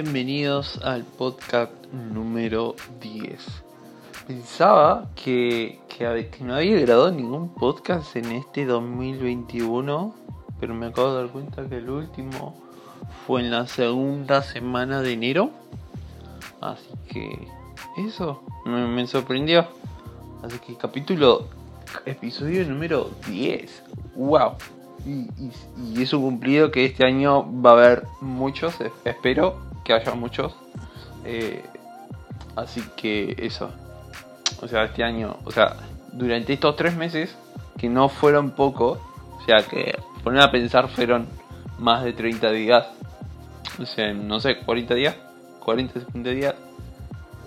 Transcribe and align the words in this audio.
Bienvenidos 0.00 0.78
al 0.84 1.02
podcast 1.02 1.72
número 1.92 2.76
10. 3.00 3.44
Pensaba 4.28 5.10
que, 5.16 5.80
que, 5.88 6.30
no 6.38 6.54
había 6.54 6.78
grabado 6.78 7.10
ningún 7.10 7.52
podcast 7.52 8.14
en 8.14 8.30
este 8.30 8.64
2021, 8.64 10.14
pero 10.60 10.74
me 10.76 10.86
acabo 10.86 11.14
de 11.14 11.22
dar 11.22 11.32
cuenta 11.32 11.68
que 11.68 11.78
el 11.78 11.90
último 11.90 12.54
fue 13.26 13.40
en 13.40 13.50
la 13.50 13.66
segunda 13.66 14.42
semana 14.42 15.02
de 15.02 15.14
enero. 15.14 15.50
Así 16.60 16.90
que 17.10 17.48
eso 18.06 18.44
me, 18.66 19.04
sorprendió. 19.08 19.66
Así 20.44 20.60
que 20.60 20.76
capítulo, 20.76 21.48
episodio 22.06 22.64
número 22.68 23.10
10. 23.26 23.82
¡Wow! 24.14 24.52
Y, 25.04 25.28
y, 25.42 26.02
es 26.02 26.12
un 26.12 26.22
cumplido 26.22 26.70
que 26.70 26.84
este 26.84 27.04
año 27.04 27.44
va 27.60 27.70
a 27.70 27.72
haber 27.72 28.06
muchos, 28.20 28.76
espero 29.04 29.67
que 29.88 29.94
haya 29.94 30.14
muchos. 30.14 30.54
Eh, 31.24 31.64
así 32.54 32.82
que 32.96 33.34
eso. 33.38 33.70
O 34.60 34.68
sea, 34.68 34.84
este 34.84 35.02
año, 35.02 35.36
o 35.44 35.50
sea, 35.50 35.76
durante 36.12 36.52
estos 36.52 36.76
tres 36.76 36.94
meses, 36.94 37.34
que 37.78 37.88
no 37.88 38.08
fueron 38.08 38.50
poco, 38.50 39.00
o 39.38 39.44
sea, 39.46 39.62
que 39.62 39.98
poner 40.22 40.42
a 40.42 40.50
pensar 40.50 40.88
fueron 40.88 41.26
más 41.78 42.04
de 42.04 42.12
30 42.12 42.50
días. 42.52 42.86
O 43.80 43.86
sea, 43.86 44.12
no 44.12 44.40
sé, 44.40 44.58
40 44.58 44.94
días, 44.94 45.16
40, 45.60 46.00
50 46.00 46.30
días. 46.30 46.54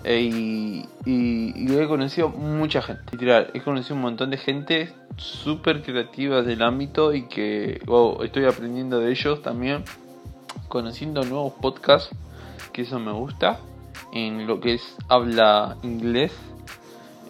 Eh, 0.04 0.20
y, 0.20 0.88
y, 1.04 1.78
he 1.78 1.86
conocido 1.86 2.28
mucha 2.28 2.82
gente, 2.82 3.04
literal, 3.12 3.50
he 3.54 3.60
conocido 3.60 3.94
un 3.94 4.02
montón 4.02 4.30
de 4.30 4.36
gente 4.36 4.92
súper 5.16 5.82
creativa 5.82 6.42
del 6.42 6.62
ámbito 6.62 7.14
y 7.14 7.28
que 7.28 7.80
estoy 8.24 8.46
aprendiendo 8.46 8.98
de 8.98 9.12
ellos 9.12 9.42
también, 9.42 9.84
conociendo 10.66 11.22
nuevos 11.22 11.52
podcasts, 11.52 12.10
que 12.72 12.82
eso 12.82 12.98
me 12.98 13.12
gusta, 13.12 13.60
en 14.12 14.46
lo 14.46 14.60
que 14.60 14.74
es 14.74 14.96
habla 15.08 15.76
inglés. 15.82 16.32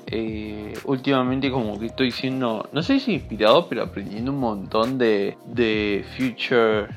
Eh, 0.07 0.75
últimamente 0.85 1.51
como 1.51 1.79
que 1.79 1.87
estoy 1.87 2.11
siendo, 2.11 2.69
no 2.73 2.83
sé 2.83 3.01
si 3.01 3.15
inspirado, 3.15 3.69
pero 3.69 3.85
aprendiendo 3.85 4.33
un 4.33 4.41
montón 4.41 4.99
de, 4.99 5.39
de 5.47 6.05
Future, 6.17 6.89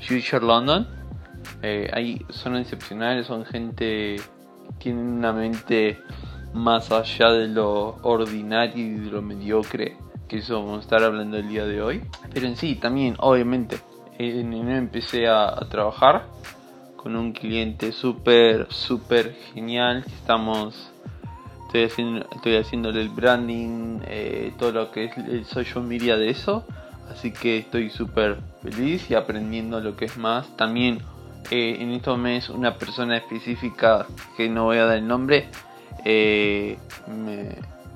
Future 0.00 0.44
London. 0.44 0.86
Eh, 1.62 2.18
son 2.30 2.56
excepcionales, 2.56 3.26
son 3.26 3.44
gente, 3.44 4.16
tienen 4.78 5.06
una 5.06 5.32
mente 5.32 5.98
más 6.54 6.90
allá 6.90 7.32
de 7.32 7.48
lo 7.48 7.96
ordinario 8.02 8.86
y 8.86 8.90
de 8.94 9.10
lo 9.10 9.20
mediocre 9.20 9.98
que 10.28 10.38
eso 10.38 10.62
vamos 10.62 10.78
a 10.78 10.80
estar 10.80 11.02
hablando 11.02 11.36
el 11.36 11.48
día 11.48 11.66
de 11.66 11.82
hoy. 11.82 12.02
Pero 12.32 12.46
en 12.46 12.56
sí, 12.56 12.76
también, 12.76 13.16
obviamente, 13.18 13.78
en 14.18 14.52
enero 14.52 14.78
empecé 14.78 15.28
a, 15.28 15.54
trabajar 15.70 16.26
con 17.04 17.14
un 17.14 17.32
cliente 17.32 17.92
súper, 17.92 18.66
súper 18.70 19.36
genial. 19.54 20.02
Estamos, 20.06 20.90
estoy, 21.66 21.84
haciendo, 21.84 22.26
estoy 22.34 22.56
haciéndole 22.56 23.02
el 23.02 23.10
branding, 23.10 24.00
eh, 24.06 24.52
todo 24.58 24.72
lo 24.72 24.90
que 24.90 25.04
es 25.04 25.16
el 25.18 25.44
social 25.44 25.84
media 25.84 26.16
de 26.16 26.30
eso. 26.30 26.66
Así 27.08 27.30
que 27.30 27.58
estoy 27.58 27.90
súper 27.90 28.38
feliz 28.62 29.08
y 29.08 29.14
aprendiendo 29.14 29.78
lo 29.80 29.94
que 29.96 30.06
es 30.06 30.16
más. 30.16 30.56
También 30.56 30.98
eh, 31.52 31.76
en 31.78 31.92
estos 31.92 32.18
meses 32.18 32.50
una 32.50 32.74
persona 32.74 33.16
específica 33.16 34.06
que 34.36 34.48
no 34.48 34.64
voy 34.64 34.78
a 34.78 34.86
dar 34.86 34.96
el 34.96 35.06
nombre, 35.06 35.48
eh, 36.04 36.76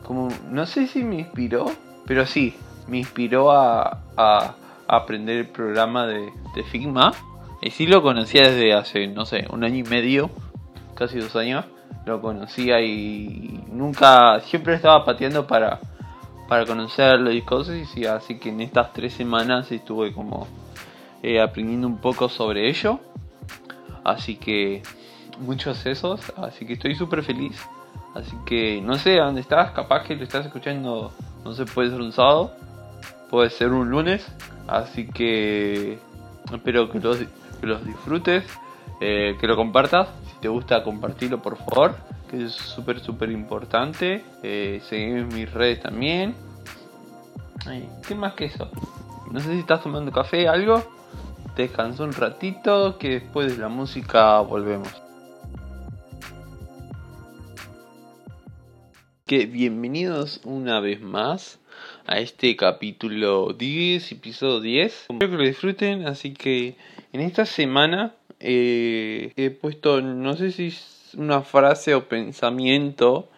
como, 0.05 0.29
no 0.53 0.67
sé 0.67 0.87
si 0.87 1.03
me 1.03 1.17
inspiró 1.17 1.73
pero 2.09 2.25
sí, 2.25 2.55
me 2.87 2.97
inspiró 2.99 3.53
a, 3.53 4.01
aprender 4.89 5.37
el 5.37 5.49
programa 5.49 6.07
de, 6.07 6.33
Figma. 6.73 7.13
Y 7.61 7.71
sí 7.71 7.87
lo 7.87 8.03
conocía 8.03 8.43
desde 8.43 8.73
hace, 8.73 9.09
no 9.09 9.27
sé, 9.27 9.47
un 9.51 9.65
año 9.65 9.77
y 9.77 9.83
medio, 9.83 10.31
casi 10.95 11.19
dos 11.19 11.35
años. 11.37 11.65
Lo 12.07 12.21
conocía 12.21 12.81
y 12.81 13.65
nunca, 13.69 14.41
siempre 14.41 14.75
estaba 14.75 15.05
pateando 15.05 15.47
para, 15.47 15.81
para 16.49 16.65
conocerlo 16.65 17.33
y 17.33 17.43
cosas. 17.43 17.77
Y 17.97 18.07
así 18.07 18.39
que 18.39 18.51
en 18.51 18.61
estas 18.61 18.93
tres 18.93 19.13
semanas 19.13 19.71
estuve 19.73 20.13
como 20.13 20.47
eh, 21.23 21.41
aprendiendo 21.41 21.87
un 21.87 21.99
poco 21.99 22.29
sobre 22.29 22.69
ello. 22.69 23.01
Así 24.05 24.37
que 24.37 24.83
muchos 25.41 25.85
esos. 25.87 26.33
Así 26.37 26.67
que 26.67 26.75
estoy 26.75 26.95
súper 26.95 27.23
feliz. 27.23 27.61
Así 28.15 28.37
que 28.47 28.81
no 28.81 28.95
sé 28.95 29.17
dónde 29.17 29.43
estás, 29.43 29.73
capaz 29.73 30.05
que 30.05 30.17
lo 30.17 30.25
estás 30.25 30.47
escuchando 30.47 31.13
no 31.45 31.55
sé, 31.55 31.65
puede 31.65 31.91
ser 31.91 32.01
un 32.01 32.13
sábado, 32.13 32.53
puede 33.31 33.51
ser 33.51 33.71
un 33.73 33.91
lunes. 33.91 34.27
Así 34.67 35.07
que 35.07 35.99
espero 36.53 36.91
que 36.91 37.01
los, 37.63 37.81
los 37.81 37.85
disfrutes, 37.85 38.45
eh, 39.01 39.37
que 39.41 39.47
lo 39.47 39.57
compartas. 39.57 40.09
Si 40.27 40.41
te 40.41 40.49
gusta, 40.49 40.83
compartirlo 40.83 41.41
por 41.43 41.57
favor, 41.57 41.97
que 42.31 42.45
es 42.45 42.53
súper, 42.53 43.01
súper 43.01 43.31
importante. 43.31 44.25
Eh, 44.43 44.81
seguime 44.89 45.21
en 45.21 45.29
mis 45.29 45.53
redes 45.53 45.81
también. 45.81 46.35
¿Qué 48.07 48.15
más 48.15 48.33
que 48.35 48.47
eso? 48.47 48.71
No 49.31 49.41
sé 49.41 49.53
si 49.53 49.59
estás 49.59 49.83
tomando 49.83 50.11
café, 50.11 50.49
algo. 50.49 50.83
Descansa 51.57 52.05
un 52.05 52.13
ratito, 52.13 52.99
que 52.99 53.21
después 53.21 53.53
de 53.53 53.59
la 53.61 53.69
música 53.69 54.41
volvemos. 54.41 54.89
que 59.29 59.45
bienvenidos 59.45 60.41
una 60.45 60.81
vez 60.81 61.03
más 61.03 61.61
a 62.07 62.19
este 62.19 62.57
capítulo 62.57 63.53
10, 63.53 64.13
episodio 64.13 64.61
10. 64.61 65.01
Espero 65.11 65.31
que 65.31 65.37
lo 65.37 65.43
disfruten, 65.43 66.07
así 66.07 66.33
que 66.33 66.79
en 67.13 67.21
esta 67.21 67.47
semana 67.47 68.15
eh, 68.41 69.33
he 69.37 69.51
puesto, 69.51 70.01
no 70.01 70.37
sé 70.37 70.53
si 70.53 70.69
es 70.69 71.11
una 71.17 71.43
frase 71.43 71.95
o 71.95 72.09
pensamiento, 72.09 73.29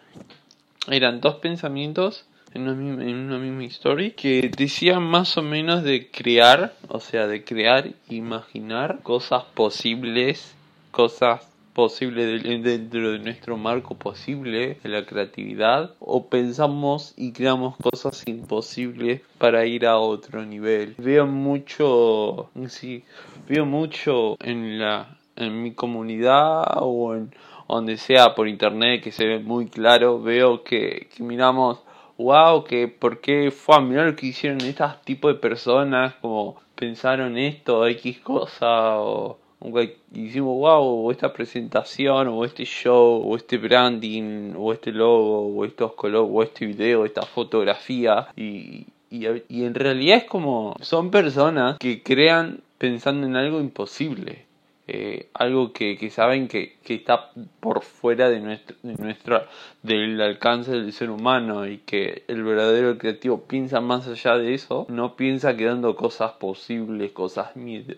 eran 0.87 1.21
dos 1.21 1.35
pensamientos 1.35 2.25
en 2.53 2.63
una, 2.63 2.73
misma, 2.73 3.03
en 3.03 3.15
una 3.15 3.37
misma 3.37 3.63
story 3.65 4.11
que 4.11 4.51
decían 4.55 5.03
más 5.03 5.37
o 5.37 5.41
menos 5.41 5.83
de 5.83 6.09
crear, 6.09 6.73
o 6.89 6.99
sea, 6.99 7.27
de 7.27 7.43
crear, 7.43 7.91
imaginar 8.09 8.99
cosas 9.03 9.43
posibles, 9.53 10.53
cosas 10.91 11.50
posible 11.73 12.39
dentro 12.59 13.11
de 13.11 13.19
nuestro 13.19 13.57
marco 13.57 13.95
posible 13.95 14.77
de 14.83 14.89
la 14.89 15.05
creatividad 15.05 15.95
o 15.99 16.27
pensamos 16.27 17.13
y 17.17 17.31
creamos 17.31 17.75
cosas 17.77 18.23
imposibles 18.27 19.21
para 19.37 19.65
ir 19.65 19.85
a 19.85 19.97
otro 19.97 20.45
nivel. 20.45 20.95
Veo 20.97 21.25
mucho 21.25 22.49
sí 22.67 23.03
veo 23.47 23.65
mucho 23.65 24.37
en 24.41 24.79
la 24.79 25.17
en 25.35 25.63
mi 25.63 25.73
comunidad 25.73 26.63
o 26.81 27.15
en 27.15 27.33
donde 27.67 27.97
sea 27.97 28.35
por 28.35 28.47
internet 28.47 29.01
que 29.01 29.11
se 29.11 29.25
ve 29.25 29.39
muy 29.39 29.67
claro. 29.67 30.21
Veo 30.21 30.63
que, 30.63 31.07
miramos 31.19 31.79
wow 32.17 32.63
que 32.63 32.87
por 32.87 33.21
qué 33.21 33.49
fue 33.51 33.77
a 33.77 33.79
mirar 33.79 34.07
lo 34.07 34.15
que 34.15 34.27
hicieron 34.27 34.61
estas 34.61 35.01
tipos 35.03 35.33
de 35.33 35.39
personas 35.39 36.15
como 36.15 36.57
pensaron 36.75 37.37
esto 37.37 37.87
x 37.87 38.19
cosa 38.19 38.97
y 39.63 40.21
hicimos, 40.21 40.57
wow, 40.57 41.11
esta 41.11 41.31
presentación, 41.31 42.27
o 42.29 42.43
este 42.45 42.65
show, 42.65 43.21
o 43.23 43.35
este 43.35 43.57
branding, 43.57 44.53
o 44.57 44.73
este 44.73 44.91
logo, 44.91 45.47
o 45.47 45.65
estos 45.65 45.93
colores, 45.93 46.29
o 46.33 46.43
este 46.43 46.65
video, 46.65 47.05
esta 47.05 47.23
fotografía. 47.23 48.27
Y, 48.35 48.87
y, 49.09 49.27
y 49.49 49.63
en 49.63 49.75
realidad 49.75 50.17
es 50.17 50.23
como, 50.25 50.75
son 50.81 51.11
personas 51.11 51.77
que 51.79 52.01
crean 52.01 52.61
pensando 52.77 53.27
en 53.27 53.35
algo 53.35 53.59
imposible. 53.59 54.45
Eh, 54.93 55.29
algo 55.33 55.71
que, 55.71 55.97
que 55.97 56.09
saben 56.09 56.49
que, 56.49 56.75
que, 56.83 56.95
está 56.95 57.31
por 57.61 57.81
fuera 57.81 58.27
de 58.29 58.41
nuestro, 58.41 58.75
de 58.83 58.95
nuestra, 58.95 59.47
del 59.83 60.19
alcance 60.19 60.71
del 60.71 60.91
ser 60.91 61.09
humano 61.09 61.65
y 61.65 61.77
que 61.77 62.25
el 62.27 62.43
verdadero 62.43 62.97
creativo 62.97 63.43
piensa 63.43 63.79
más 63.79 64.05
allá 64.09 64.35
de 64.35 64.53
eso, 64.53 64.85
no 64.89 65.15
piensa 65.15 65.55
quedando 65.55 65.95
cosas 65.95 66.33
posibles, 66.33 67.13
cosas, 67.13 67.51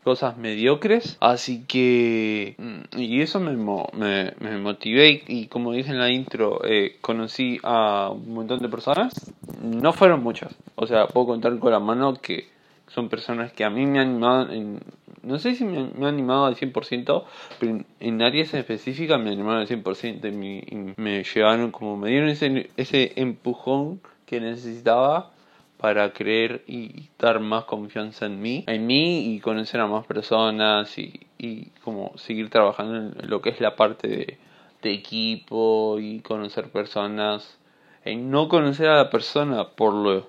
cosas 0.04 0.38
mediocres. 0.38 1.18
Así 1.20 1.66
que, 1.66 2.54
mm, 2.60 3.00
y 3.00 3.22
eso 3.22 3.40
me, 3.40 3.54
me, 3.94 4.34
me 4.40 4.58
motivé 4.60 5.24
y, 5.28 5.48
como 5.48 5.72
dije 5.72 5.90
en 5.90 5.98
la 5.98 6.12
intro, 6.12 6.62
eh, 6.64 6.98
conocí 7.02 7.58
a 7.64 8.12
un 8.14 8.36
montón 8.36 8.60
de 8.60 8.70
personas. 8.70 9.34
No 9.64 9.94
fueron 9.94 10.22
muchas, 10.22 10.54
o 10.76 10.86
sea, 10.86 11.08
puedo 11.08 11.26
contar 11.26 11.58
con 11.58 11.72
la 11.72 11.80
mano 11.80 12.14
que 12.22 12.54
son 12.94 13.10
personas 13.10 13.52
que 13.54 13.64
a 13.64 13.70
mí 13.70 13.86
me 13.86 14.00
han 14.00 14.10
animado 14.10 14.52
en, 14.52 14.80
no 15.24 15.40
sé 15.40 15.56
si 15.56 15.66
me, 15.66 15.78
han 15.80 16.04
animado 16.04 16.46
al 16.46 16.56
100%, 16.56 17.24
pero 17.60 17.80
en, 18.00 18.22
áreas 18.22 18.54
específicas 18.54 19.20
me 19.20 19.32
animaron 19.32 19.62
al 19.62 19.68
100% 19.68 20.30
y 20.30 21.02
me, 21.02 21.24
llevaron 21.24 21.72
como, 21.72 21.98
me 21.98 22.10
dieron 22.10 22.30
ese, 22.30 22.70
ese 22.78 23.14
empujón 23.16 24.02
que 24.26 24.40
necesitaba 24.40 25.32
para 25.78 26.14
creer 26.14 26.64
y 26.68 27.10
dar 27.20 27.40
más 27.40 27.66
confianza 27.66 28.26
en 28.26 28.42
mí, 28.42 28.64
en 28.68 28.86
mí 28.86 29.34
y 29.34 29.40
conocer 29.40 29.82
a 29.82 29.88
más 29.88 30.06
personas 30.06 30.98
y, 30.98 31.28
y 31.38 31.66
como 31.84 32.18
seguir 32.18 32.50
trabajando 32.50 33.20
en 33.20 33.30
lo 33.30 33.42
que 33.42 33.50
es 33.50 33.60
la 33.60 33.76
parte 33.76 34.08
de, 34.08 34.38
de 34.84 34.94
equipo 34.94 35.98
y 36.00 36.20
conocer 36.20 36.70
personas, 36.70 37.58
en 38.06 38.30
no 38.30 38.50
conocer 38.50 38.90
a 38.90 38.98
la 38.98 39.10
persona 39.10 39.70
por 39.70 39.94
lo, 39.94 40.28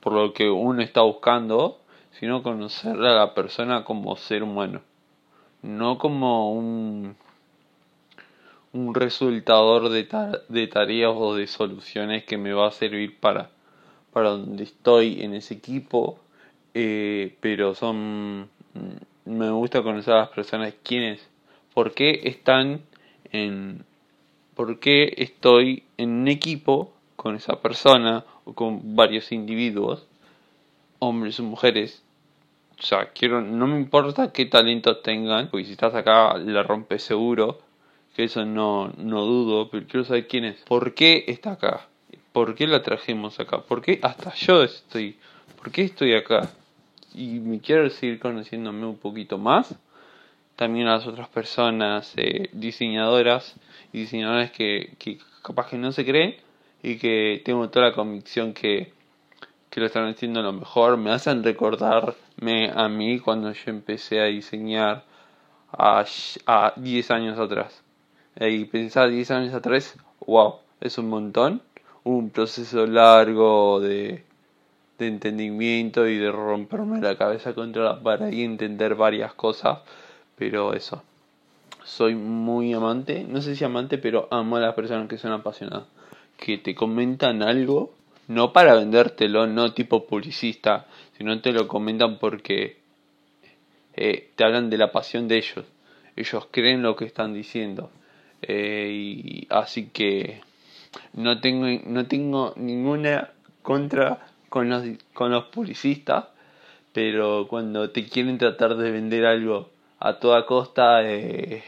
por 0.00 0.12
lo 0.12 0.34
que 0.34 0.50
uno 0.50 0.82
está 0.82 1.00
buscando, 1.02 1.78
sino 2.18 2.42
conocer 2.42 2.96
a 2.96 3.14
la 3.14 3.34
persona 3.34 3.84
como 3.84 4.16
ser 4.16 4.42
humano, 4.42 4.82
no 5.62 5.98
como 5.98 6.52
un 6.52 7.16
un 8.74 8.92
resultador 8.92 9.88
de, 9.88 10.08
de 10.48 10.66
tareas 10.66 11.12
o 11.14 11.36
de 11.36 11.46
soluciones 11.46 12.24
que 12.24 12.36
me 12.36 12.52
va 12.52 12.68
a 12.68 12.72
servir 12.72 13.18
para, 13.18 13.50
para 14.12 14.30
donde 14.30 14.64
estoy 14.64 15.22
en 15.22 15.34
ese 15.34 15.54
equipo. 15.54 16.18
Eh, 16.74 17.36
pero 17.40 17.74
son. 17.76 18.50
Mm, 18.74 19.30
me 19.30 19.50
gusta 19.50 19.82
conocer 19.82 20.14
a 20.14 20.18
las 20.18 20.28
personas 20.30 20.74
quiénes, 20.82 21.26
por 21.72 21.94
qué 21.94 22.22
están 22.24 22.82
en. 23.30 23.84
por 24.56 24.80
qué 24.80 25.14
estoy 25.18 25.84
en 25.96 26.10
un 26.10 26.28
equipo 26.28 26.92
con 27.14 27.36
esa 27.36 27.62
persona 27.62 28.24
o 28.44 28.54
con 28.54 28.96
varios 28.96 29.30
individuos, 29.30 30.04
hombres 30.98 31.38
o 31.38 31.44
mujeres. 31.44 32.02
O 32.84 32.86
sea, 32.86 33.06
quiero, 33.14 33.40
no 33.40 33.66
me 33.66 33.78
importa 33.78 34.30
qué 34.30 34.44
talentos 34.44 35.00
tengan, 35.02 35.48
porque 35.48 35.64
si 35.64 35.72
estás 35.72 35.94
acá 35.94 36.36
la 36.36 36.62
rompes 36.62 37.02
seguro 37.02 37.62
que 38.14 38.24
eso 38.24 38.44
no, 38.44 38.92
no 38.98 39.22
dudo, 39.24 39.70
pero 39.70 39.86
quiero 39.86 40.04
saber 40.04 40.28
quién 40.28 40.44
es. 40.44 40.60
¿Por 40.64 40.92
qué 40.92 41.24
está 41.28 41.52
acá? 41.52 41.88
¿Por 42.32 42.54
qué 42.54 42.66
la 42.66 42.82
trajimos 42.82 43.40
acá? 43.40 43.62
¿Por 43.62 43.80
qué 43.80 44.00
hasta 44.02 44.34
yo 44.34 44.62
estoy? 44.62 45.16
¿Por 45.56 45.72
qué 45.72 45.80
estoy 45.84 46.12
acá? 46.12 46.50
Y 47.14 47.40
me 47.40 47.58
quiero 47.58 47.88
seguir 47.88 48.20
conociéndome 48.20 48.84
un 48.84 48.98
poquito 48.98 49.38
más. 49.38 49.74
También 50.54 50.86
a 50.86 50.96
las 50.96 51.06
otras 51.06 51.28
personas 51.28 52.12
eh, 52.18 52.50
diseñadoras 52.52 53.56
y 53.94 54.00
diseñadores 54.00 54.50
que, 54.50 54.92
que 54.98 55.16
capaz 55.42 55.70
que 55.70 55.78
no 55.78 55.90
se 55.90 56.04
creen 56.04 56.36
y 56.82 56.98
que 56.98 57.40
tengo 57.46 57.70
toda 57.70 57.88
la 57.88 57.94
convicción 57.94 58.52
que, 58.52 58.92
que 59.70 59.80
lo 59.80 59.86
están 59.86 60.06
haciendo 60.06 60.42
lo 60.42 60.52
mejor. 60.52 60.98
Me 60.98 61.12
hacen 61.12 61.40
recordarme 62.36 62.72
a 62.74 62.88
mí 62.88 63.18
cuando 63.20 63.52
yo 63.52 63.70
empecé 63.70 64.20
a 64.20 64.24
diseñar 64.24 65.04
a, 65.72 66.04
a 66.46 66.72
10 66.76 67.10
años 67.10 67.38
atrás. 67.38 67.82
Y 68.40 68.64
pensar 68.64 69.10
10 69.10 69.30
años 69.30 69.54
atrás, 69.54 69.96
wow, 70.26 70.56
es 70.80 70.98
un 70.98 71.08
montón. 71.08 71.62
Un 72.04 72.30
proceso 72.30 72.86
largo 72.86 73.80
de, 73.80 74.24
de 74.98 75.06
entendimiento 75.06 76.06
y 76.06 76.18
de 76.18 76.30
romperme 76.30 77.00
la 77.00 77.16
cabeza 77.16 77.54
contra 77.54 77.84
la 77.84 78.02
pared 78.02 78.30
y 78.30 78.42
entender 78.42 78.94
varias 78.94 79.32
cosas. 79.34 79.78
Pero 80.36 80.74
eso, 80.74 81.02
soy 81.84 82.14
muy 82.14 82.74
amante, 82.74 83.24
no 83.26 83.40
sé 83.40 83.56
si 83.56 83.64
amante, 83.64 83.98
pero 83.98 84.28
amo 84.30 84.56
a 84.56 84.60
las 84.60 84.74
personas 84.74 85.08
que 85.08 85.16
son 85.16 85.32
apasionadas. 85.32 85.86
Que 86.36 86.58
te 86.58 86.74
comentan 86.74 87.42
algo, 87.42 87.94
no 88.28 88.52
para 88.52 88.74
vendértelo, 88.74 89.46
no 89.46 89.74
tipo 89.74 90.06
publicista, 90.06 90.86
sino 91.16 91.40
te 91.40 91.52
lo 91.52 91.68
comentan 91.68 92.18
porque 92.18 92.78
eh, 93.94 94.30
te 94.34 94.44
hablan 94.44 94.70
de 94.70 94.78
la 94.78 94.92
pasión 94.92 95.28
de 95.28 95.38
ellos. 95.38 95.64
Ellos 96.16 96.48
creen 96.50 96.82
lo 96.82 96.96
que 96.96 97.04
están 97.04 97.34
diciendo. 97.34 97.90
Eh, 98.42 98.90
y 98.92 99.46
así 99.50 99.88
que 99.92 100.40
no 101.12 101.40
tengo, 101.40 101.66
no 101.86 102.06
tengo 102.06 102.52
ninguna 102.56 103.30
contra 103.62 104.26
con 104.48 104.68
los, 104.68 104.84
con 105.12 105.30
los 105.30 105.44
publicistas, 105.46 106.26
pero 106.92 107.48
cuando 107.48 107.90
te 107.90 108.06
quieren 108.06 108.38
tratar 108.38 108.76
de 108.76 108.90
vender 108.90 109.26
algo 109.26 109.70
a 109.98 110.18
toda 110.20 110.46
costa, 110.46 111.02
eh, 111.02 111.64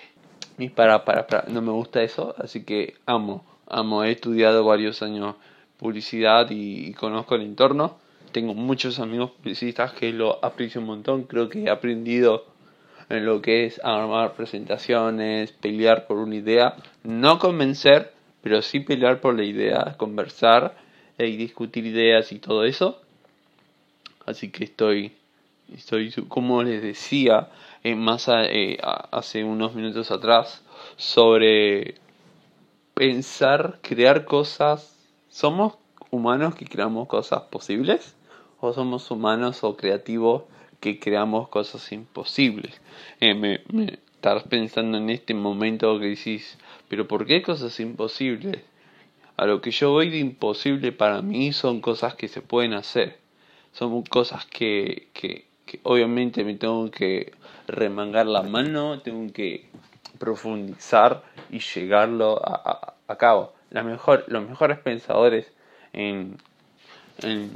para, 0.74 1.04
para, 1.04 1.26
para, 1.26 1.44
no 1.48 1.62
me 1.62 1.72
gusta 1.72 2.02
eso, 2.02 2.34
así 2.38 2.64
que 2.64 2.94
amo, 3.06 3.44
amo, 3.68 4.04
he 4.04 4.12
estudiado 4.12 4.64
varios 4.64 5.02
años 5.02 5.34
publicidad 5.78 6.48
y, 6.50 6.92
conozco 6.94 7.34
el 7.34 7.42
entorno. 7.42 7.98
Tengo 8.32 8.54
muchos 8.54 8.98
amigos 8.98 9.30
publicistas 9.30 9.92
que 9.92 10.12
lo 10.12 10.44
aprecio 10.44 10.80
un 10.80 10.88
montón, 10.88 11.24
creo 11.24 11.48
que 11.48 11.64
he 11.64 11.70
aprendido 11.70 12.44
en 13.08 13.24
lo 13.24 13.40
que 13.40 13.66
es 13.66 13.80
armar 13.84 14.34
presentaciones, 14.34 15.52
pelear 15.52 16.06
por 16.06 16.18
una 16.18 16.34
idea, 16.34 16.76
no 17.04 17.38
convencer, 17.38 18.12
pero 18.42 18.62
sí 18.62 18.80
pelear 18.80 19.20
por 19.20 19.36
la 19.36 19.44
idea, 19.44 19.94
conversar 19.96 20.76
y 21.18 21.36
discutir 21.36 21.86
ideas 21.86 22.32
y 22.32 22.38
todo 22.38 22.64
eso. 22.64 23.00
Así 24.26 24.50
que 24.50 24.64
estoy, 24.64 25.12
estoy 25.72 26.10
como 26.28 26.62
les 26.62 26.82
decía 26.82 27.48
eh, 27.84 27.94
más 27.94 28.28
eh, 28.28 28.78
hace 28.82 29.44
unos 29.44 29.74
minutos 29.74 30.10
atrás, 30.10 30.62
sobre 30.96 31.94
pensar, 32.94 33.78
crear 33.82 34.24
cosas. 34.24 34.95
¿Somos 35.36 35.74
humanos 36.10 36.54
que 36.54 36.64
creamos 36.64 37.08
cosas 37.08 37.42
posibles? 37.50 38.16
¿O 38.58 38.72
somos 38.72 39.10
humanos 39.10 39.64
o 39.64 39.76
creativos 39.76 40.44
que 40.80 40.98
creamos 40.98 41.48
cosas 41.48 41.92
imposibles. 41.92 42.80
Eh, 43.20 43.34
me, 43.34 43.60
estás 44.14 44.44
pensando 44.44 44.96
en 44.96 45.10
este 45.10 45.34
momento 45.34 46.00
que 46.00 46.06
decís, 46.06 46.56
pero 46.88 47.06
¿por 47.06 47.26
qué 47.26 47.42
cosas 47.42 47.78
imposibles? 47.80 48.62
A 49.36 49.44
lo 49.44 49.60
que 49.60 49.72
yo 49.72 49.90
voy 49.90 50.08
de 50.08 50.16
imposible 50.20 50.90
para 50.90 51.20
mí 51.20 51.52
son 51.52 51.82
cosas 51.82 52.14
que 52.14 52.28
se 52.28 52.40
pueden 52.40 52.72
hacer. 52.72 53.18
Son 53.72 54.04
cosas 54.04 54.46
que, 54.46 55.08
que, 55.12 55.44
obviamente 55.82 56.44
me 56.44 56.54
tengo 56.54 56.90
que 56.90 57.34
remangar 57.68 58.24
la 58.24 58.42
mano, 58.42 59.00
tengo 59.02 59.30
que 59.34 59.66
profundizar 60.18 61.22
y 61.50 61.58
llegarlo 61.58 62.40
a, 62.42 62.94
a, 63.06 63.16
cabo. 63.16 63.55
La 63.70 63.82
mejor, 63.82 64.24
los 64.28 64.48
mejores 64.48 64.78
pensadores 64.78 65.52
en, 65.92 66.38
en, 67.22 67.50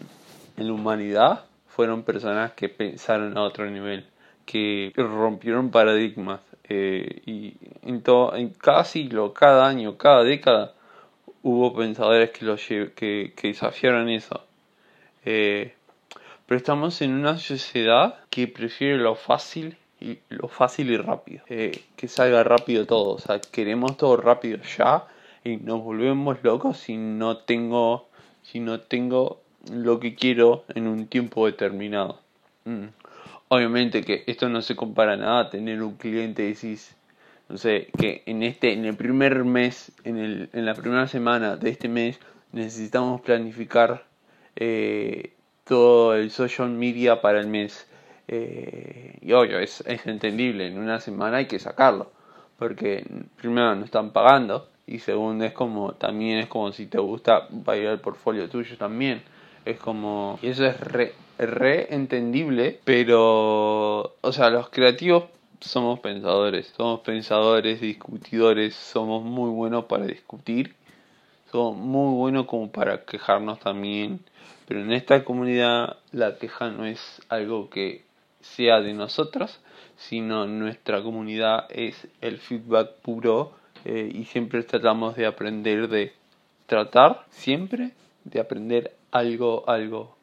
en 0.56 0.66
la 0.66 0.72
humanidad 0.72 1.44
fueron 1.68 2.02
personas 2.02 2.52
que 2.52 2.68
pensaron 2.68 3.36
a 3.38 3.42
otro 3.42 3.68
nivel, 3.70 4.06
que 4.44 4.92
rompieron 4.96 5.70
paradigmas. 5.70 6.40
Eh, 6.68 7.22
y 7.26 7.54
en, 7.82 8.02
todo, 8.02 8.36
en 8.36 8.50
cada 8.50 8.84
siglo, 8.84 9.32
cada 9.32 9.66
año, 9.66 9.96
cada 9.96 10.22
década, 10.22 10.74
hubo 11.42 11.74
pensadores 11.74 12.30
que, 12.30 12.44
lo 12.44 12.56
que, 12.56 13.32
que 13.34 13.48
desafiaron 13.48 14.08
eso. 14.08 14.44
Eh, 15.24 15.74
pero 16.46 16.58
estamos 16.58 17.00
en 17.02 17.12
una 17.12 17.38
sociedad 17.38 18.18
que 18.28 18.46
prefiere 18.48 18.98
lo 18.98 19.14
fácil 19.14 19.76
y 20.00 20.18
lo 20.28 20.48
fácil 20.48 20.90
y 20.90 20.96
rápido. 20.96 21.42
Eh, 21.48 21.82
que 21.96 22.08
salga 22.08 22.42
rápido 22.42 22.86
todo. 22.86 23.14
O 23.14 23.18
sea, 23.18 23.40
queremos 23.40 23.96
todo 23.96 24.16
rápido 24.16 24.58
ya 24.76 25.06
y 25.44 25.56
nos 25.56 25.82
volvemos 25.82 26.42
locos 26.42 26.78
si 26.78 26.96
no 26.96 27.38
tengo 27.38 28.08
si 28.42 28.60
no 28.60 28.80
tengo 28.80 29.40
lo 29.72 30.00
que 30.00 30.14
quiero 30.14 30.64
en 30.74 30.86
un 30.86 31.06
tiempo 31.06 31.46
determinado. 31.46 32.20
Mm. 32.64 32.86
Obviamente 33.48 34.02
que 34.02 34.24
esto 34.26 34.48
no 34.48 34.62
se 34.62 34.76
compara 34.76 35.16
nada 35.16 35.50
tener 35.50 35.82
un 35.82 35.96
cliente 35.96 36.42
decís, 36.42 36.94
no 37.48 37.58
sé, 37.58 37.88
que 37.98 38.22
en 38.26 38.42
este, 38.42 38.72
en 38.72 38.84
el 38.84 38.94
primer 38.94 39.44
mes, 39.44 39.92
en, 40.04 40.18
el, 40.18 40.50
en 40.52 40.64
la 40.64 40.74
primera 40.74 41.08
semana 41.08 41.56
de 41.56 41.70
este 41.70 41.88
mes, 41.88 42.20
necesitamos 42.52 43.20
planificar 43.22 44.04
eh, 44.56 45.32
todo 45.64 46.14
el 46.14 46.30
social 46.30 46.70
media 46.70 47.20
para 47.20 47.40
el 47.40 47.48
mes. 47.48 47.88
Eh, 48.28 49.18
y 49.20 49.32
obvio, 49.32 49.58
es, 49.58 49.82
es 49.86 50.06
entendible, 50.06 50.68
en 50.68 50.78
una 50.78 51.00
semana 51.00 51.38
hay 51.38 51.46
que 51.46 51.58
sacarlo, 51.58 52.12
porque 52.56 53.04
primero 53.36 53.74
no 53.74 53.84
están 53.84 54.12
pagando 54.12 54.68
y 54.90 54.98
segundo 54.98 55.44
es 55.44 55.52
como, 55.52 55.92
también 55.92 56.38
es 56.38 56.48
como 56.48 56.72
si 56.72 56.86
te 56.86 56.98
gusta, 56.98 57.46
ir 57.76 57.86
al 57.86 58.00
portfolio 58.00 58.48
tuyo 58.48 58.76
también. 58.76 59.22
Es 59.64 59.78
como. 59.78 60.40
Y 60.42 60.48
eso 60.48 60.66
es 60.66 60.80
re, 60.80 61.14
re 61.38 61.94
entendible, 61.94 62.80
pero. 62.82 64.16
O 64.20 64.32
sea, 64.32 64.50
los 64.50 64.68
creativos 64.70 65.26
somos 65.60 66.00
pensadores. 66.00 66.72
Somos 66.76 67.00
pensadores, 67.00 67.80
discutidores. 67.80 68.74
Somos 68.74 69.22
muy 69.22 69.50
buenos 69.50 69.84
para 69.84 70.06
discutir. 70.06 70.74
Somos 71.52 71.76
muy 71.76 72.16
buenos 72.16 72.46
como 72.46 72.72
para 72.72 73.04
quejarnos 73.04 73.60
también. 73.60 74.18
Pero 74.66 74.80
en 74.80 74.92
esta 74.92 75.24
comunidad 75.24 75.98
la 76.10 76.36
queja 76.36 76.70
no 76.70 76.84
es 76.84 77.22
algo 77.28 77.70
que 77.70 78.02
sea 78.40 78.80
de 78.80 78.92
nosotros, 78.92 79.60
sino 79.96 80.48
nuestra 80.48 81.00
comunidad 81.00 81.66
es 81.70 82.08
el 82.20 82.38
feedback 82.38 82.94
puro 83.02 83.59
eh, 83.84 84.10
y 84.12 84.24
siempre 84.24 84.62
tratamos 84.62 85.16
de 85.16 85.26
aprender 85.26 85.88
de 85.88 86.12
tratar 86.66 87.24
siempre 87.30 87.92
de 88.24 88.40
aprender 88.40 88.94
algo, 89.10 89.68
algo, 89.68 90.16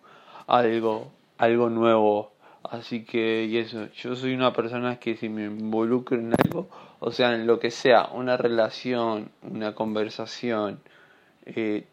algo, 0.48 1.12
algo 1.38 1.70
nuevo. 1.70 2.32
Así 2.64 3.04
que, 3.04 3.46
y 3.46 3.58
eso, 3.58 3.88
yo 3.94 4.16
soy 4.16 4.34
una 4.34 4.54
persona 4.54 5.00
que 5.00 5.16
si 5.16 5.30
me 5.30 5.46
involucro 5.46 6.18
en 6.18 6.34
algo, 6.34 6.68
o 7.00 7.12
sea, 7.12 7.34
en 7.34 7.48
lo 7.48 7.60
que 7.60 7.72
sea, 7.72 8.10
una 8.14 8.38
relación, 8.38 9.30
una 9.42 9.74
conversación, 9.74 10.80
eh, 11.46 11.86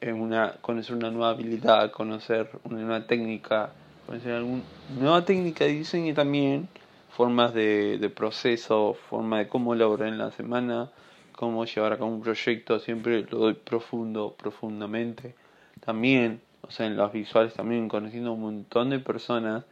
en 0.00 0.20
una, 0.20 0.54
conocer 0.60 0.96
una 0.96 1.10
nueva 1.10 1.30
habilidad, 1.30 1.90
conocer 1.90 2.50
una 2.64 2.80
nueva 2.80 3.06
técnica, 3.06 3.72
conocer 4.06 4.32
alguna 4.32 4.62
nueva 4.98 5.24
técnica 5.24 5.64
de 5.64 5.72
diseño 5.72 6.14
también, 6.14 6.68
formas 7.10 7.54
de, 7.54 7.98
de 7.98 8.10
proceso, 8.10 8.94
forma 9.08 9.38
de 9.38 9.48
cómo 9.48 9.74
elaborar 9.74 10.08
en 10.08 10.18
la 10.18 10.30
semana, 10.30 10.90
cómo 11.32 11.64
llevar 11.64 11.92
a 11.92 11.98
cabo 11.98 12.10
un 12.10 12.22
proyecto, 12.22 12.78
siempre 12.80 13.22
lo 13.30 13.38
doy 13.38 13.54
profundo, 13.54 14.34
profundamente 14.36 15.34
también, 15.80 16.40
o 16.60 16.70
sea, 16.70 16.86
en 16.86 16.96
los 16.96 17.12
visuales 17.12 17.54
también, 17.54 17.88
conociendo 17.88 18.32
un 18.32 18.40
montón 18.42 18.90
de 18.90 18.98
personas 18.98 19.64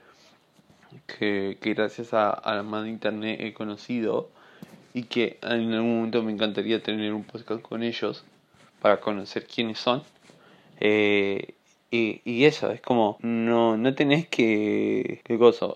que, 1.07 1.59
que 1.61 1.75
gracias 1.75 2.15
a, 2.15 2.41
la 2.45 2.63
mano 2.63 2.85
de 2.85 2.91
internet 2.91 3.41
he 3.41 3.53
conocido 3.53 4.31
y 4.95 5.05
que 5.05 5.39
en 5.43 5.73
algún 5.73 5.97
momento 5.97 6.23
me 6.23 6.33
encantaría 6.33 6.83
tener 6.83 7.13
un 7.13 7.25
podcast 7.25 7.63
con 7.63 7.83
ellos 7.83 8.25
para 8.81 9.01
conocer 9.01 9.47
quiénes 9.47 9.79
son. 9.79 10.03
Eh, 10.81 11.55
y, 11.91 12.21
y, 12.25 12.45
eso, 12.45 12.71
es 12.71 12.81
como, 12.81 13.19
no, 13.21 13.77
no 13.77 13.95
tenés 13.95 14.29
que... 14.29 15.21
¿Qué 15.25 15.39
cosa? 15.39 15.69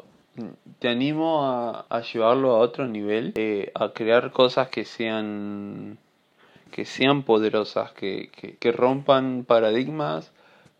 Te 0.78 0.88
animo 0.88 1.44
a, 1.44 1.86
a 1.88 2.00
llevarlo 2.00 2.52
a 2.52 2.58
otro 2.58 2.86
nivel, 2.88 3.32
eh, 3.36 3.70
a 3.74 3.90
crear 3.92 4.32
cosas 4.32 4.68
que 4.68 4.84
sean 4.84 5.98
que 6.72 6.84
sean 6.86 7.22
poderosas, 7.22 7.92
que, 7.92 8.30
que, 8.58 8.72
rompan 8.72 9.44
paradigmas, 9.44 10.32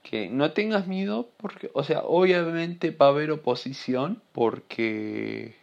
que 0.03 0.29
no 0.29 0.51
tengas 0.53 0.89
miedo, 0.89 1.29
porque, 1.37 1.71
o 1.75 1.85
sea, 1.85 2.01
obviamente 2.01 2.91
va 2.91 3.07
a 3.07 3.11
haber 3.11 3.31
oposición, 3.31 4.21
porque 4.33 5.55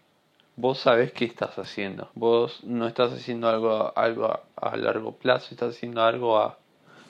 vos 0.56 0.78
sabés 0.80 1.12
qué 1.12 1.26
estás 1.26 1.58
haciendo. 1.60 2.10
Vos 2.14 2.64
no 2.64 2.88
estás 2.88 3.12
haciendo 3.12 3.50
algo, 3.50 3.92
algo 3.98 4.40
a, 4.56 4.78
largo 4.78 5.14
plazo, 5.14 5.48
estás 5.52 5.76
haciendo 5.76 6.04
algo 6.04 6.38
a, 6.38 6.58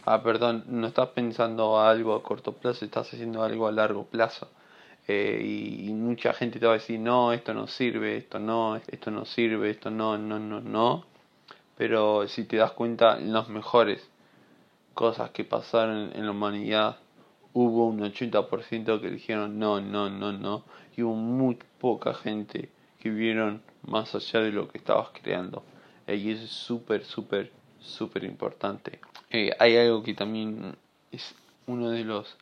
a, 0.05 0.23
perdón, 0.23 0.63
no 0.67 0.87
estás 0.87 1.09
pensando 1.09 1.79
algo 1.79 2.15
a 2.15 2.23
corto 2.23 2.53
plazo, 2.53 2.85
estás 2.85 3.13
haciendo 3.13 3.43
algo 3.43 3.67
a 3.67 3.71
largo 3.71 4.05
plazo. 4.05 4.47
Eh, 5.11 5.41
y, 5.87 5.91
mucha 5.91 6.33
gente 6.33 6.59
te 6.59 6.67
va 6.67 6.73
a 6.73 6.77
decir, 6.77 6.99
no, 6.99 7.33
esto 7.33 7.51
no 7.55 7.65
sirve, 7.65 8.17
esto 8.17 8.37
no, 8.37 8.75
esto 8.75 9.09
no 9.09 9.25
sirve, 9.25 9.71
esto 9.71 9.89
no, 9.89 10.19
no, 10.19 10.37
no, 10.37 10.61
no. 10.61 11.03
Pero 11.75 12.27
si 12.27 12.43
te 12.43 12.57
das 12.57 12.73
cuenta, 12.73 13.19
las 13.19 13.49
mejores 13.49 14.07
cosas 14.93 15.31
que 15.31 15.43
pasaron 15.43 16.11
en 16.13 16.25
la 16.25 16.31
humanidad, 16.31 16.97
hubo 17.53 17.87
un 17.87 18.01
80% 18.01 19.01
que 19.01 19.09
dijeron 19.09 19.57
no, 19.57 19.81
no, 19.81 20.11
no, 20.11 20.31
no. 20.31 20.63
Y 20.95 21.01
hubo 21.01 21.15
muy 21.15 21.57
poca 21.79 22.13
gente 22.13 22.69
que 22.99 23.09
vieron 23.09 23.63
más 23.87 24.13
allá 24.13 24.41
de 24.41 24.51
lo 24.51 24.67
que 24.67 24.77
estabas 24.77 25.09
creando. 25.19 25.63
Y 26.07 26.29
eso 26.29 26.43
es 26.43 26.51
súper, 26.51 27.03
súper, 27.03 27.51
súper 27.79 28.25
importante. 28.25 28.99
Eh, 29.31 29.55
hay 29.57 29.75
algo 29.75 30.03
que 30.03 30.13
también 30.13 30.75
es 31.11 31.33
uno 31.65 31.89
de 31.89 32.03
los 32.03 32.37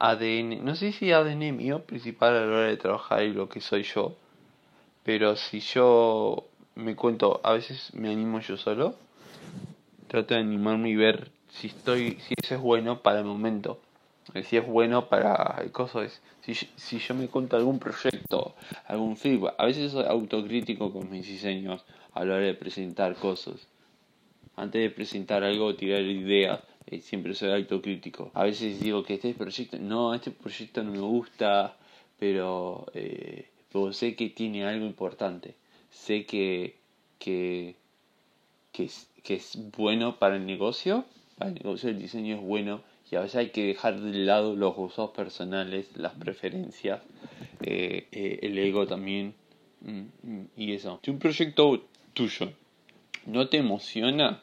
ADN, 0.00 0.64
no 0.64 0.74
sé 0.74 0.92
si 0.92 1.12
ADN 1.12 1.56
mío 1.56 1.84
principal 1.84 2.34
a 2.34 2.40
la 2.40 2.46
hora 2.46 2.66
de 2.66 2.76
trabajar 2.76 3.22
y 3.22 3.32
lo 3.32 3.48
que 3.48 3.60
soy 3.60 3.84
yo, 3.84 4.16
pero 5.04 5.36
si 5.36 5.60
yo 5.60 6.46
me 6.74 6.96
cuento, 6.96 7.40
a 7.44 7.52
veces 7.52 7.94
me 7.94 8.10
animo 8.10 8.40
yo 8.40 8.56
solo, 8.56 8.94
trato 10.08 10.34
de 10.34 10.40
animarme 10.40 10.90
y 10.90 10.96
ver 10.96 11.30
si 11.50 11.68
estoy, 11.68 12.18
si 12.20 12.34
eso 12.42 12.54
es 12.54 12.60
bueno 12.60 13.02
para 13.02 13.20
el 13.20 13.26
momento 13.26 13.78
si 14.44 14.56
es 14.56 14.66
bueno 14.66 15.08
para 15.08 15.60
el 15.62 15.72
coso 15.72 16.02
es 16.02 16.20
si, 16.42 16.54
si 16.54 16.98
yo 16.98 17.14
me 17.14 17.28
cuento 17.28 17.56
algún 17.56 17.78
proyecto 17.78 18.54
algún 18.86 19.16
feedback 19.16 19.54
a 19.58 19.66
veces 19.66 19.92
soy 19.92 20.04
autocrítico 20.06 20.92
con 20.92 21.10
mis 21.10 21.26
diseños 21.26 21.84
a 22.12 22.24
la 22.24 22.34
hora 22.34 22.44
de 22.44 22.54
presentar 22.54 23.14
cosas 23.16 23.66
antes 24.56 24.80
de 24.80 24.90
presentar 24.90 25.42
algo 25.42 25.74
tirar 25.74 26.02
ideas 26.02 26.60
siempre 27.00 27.34
soy 27.34 27.52
autocrítico 27.52 28.30
a 28.34 28.44
veces 28.44 28.80
digo 28.80 29.02
que 29.02 29.14
este 29.14 29.34
proyecto 29.34 29.78
no 29.78 30.14
este 30.14 30.30
proyecto 30.30 30.82
no 30.82 30.92
me 30.92 31.00
gusta 31.00 31.76
pero 32.18 32.86
eh, 32.94 33.48
pero 33.72 33.92
sé 33.92 34.16
que 34.16 34.30
tiene 34.30 34.64
algo 34.64 34.86
importante 34.86 35.54
sé 35.90 36.26
que 36.26 36.76
que 37.18 37.76
que 38.72 38.84
es, 38.84 39.08
que 39.22 39.34
es 39.34 39.58
bueno 39.76 40.18
para 40.18 40.36
el 40.36 40.46
negocio 40.46 41.04
para 41.38 41.50
el 41.50 41.54
negocio 41.54 41.90
el 41.90 41.98
diseño 41.98 42.36
es 42.36 42.42
bueno 42.42 42.82
y 43.10 43.16
a 43.16 43.20
veces 43.20 43.36
hay 43.36 43.50
que 43.50 43.66
dejar 43.66 44.00
de 44.00 44.18
lado 44.20 44.54
los 44.54 44.74
gustos 44.76 45.10
personales, 45.10 45.88
las 45.96 46.14
preferencias, 46.14 47.00
eh, 47.60 48.06
eh, 48.12 48.38
el 48.42 48.56
ego 48.56 48.86
también 48.86 49.34
mm, 49.80 50.00
mm, 50.22 50.46
y 50.56 50.72
eso. 50.72 51.00
Si 51.02 51.10
un 51.10 51.18
proyecto 51.18 51.84
tuyo 52.14 52.52
no 53.26 53.48
te 53.48 53.56
emociona, 53.56 54.42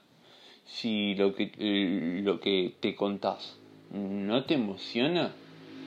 si 0.68 1.16
lo 1.16 1.34
que, 1.34 1.52
eh, 1.58 2.22
lo 2.24 2.40
que 2.40 2.76
te 2.80 2.96
contás 2.96 3.58
no 3.92 4.44
te 4.44 4.56
emociona, 4.56 5.34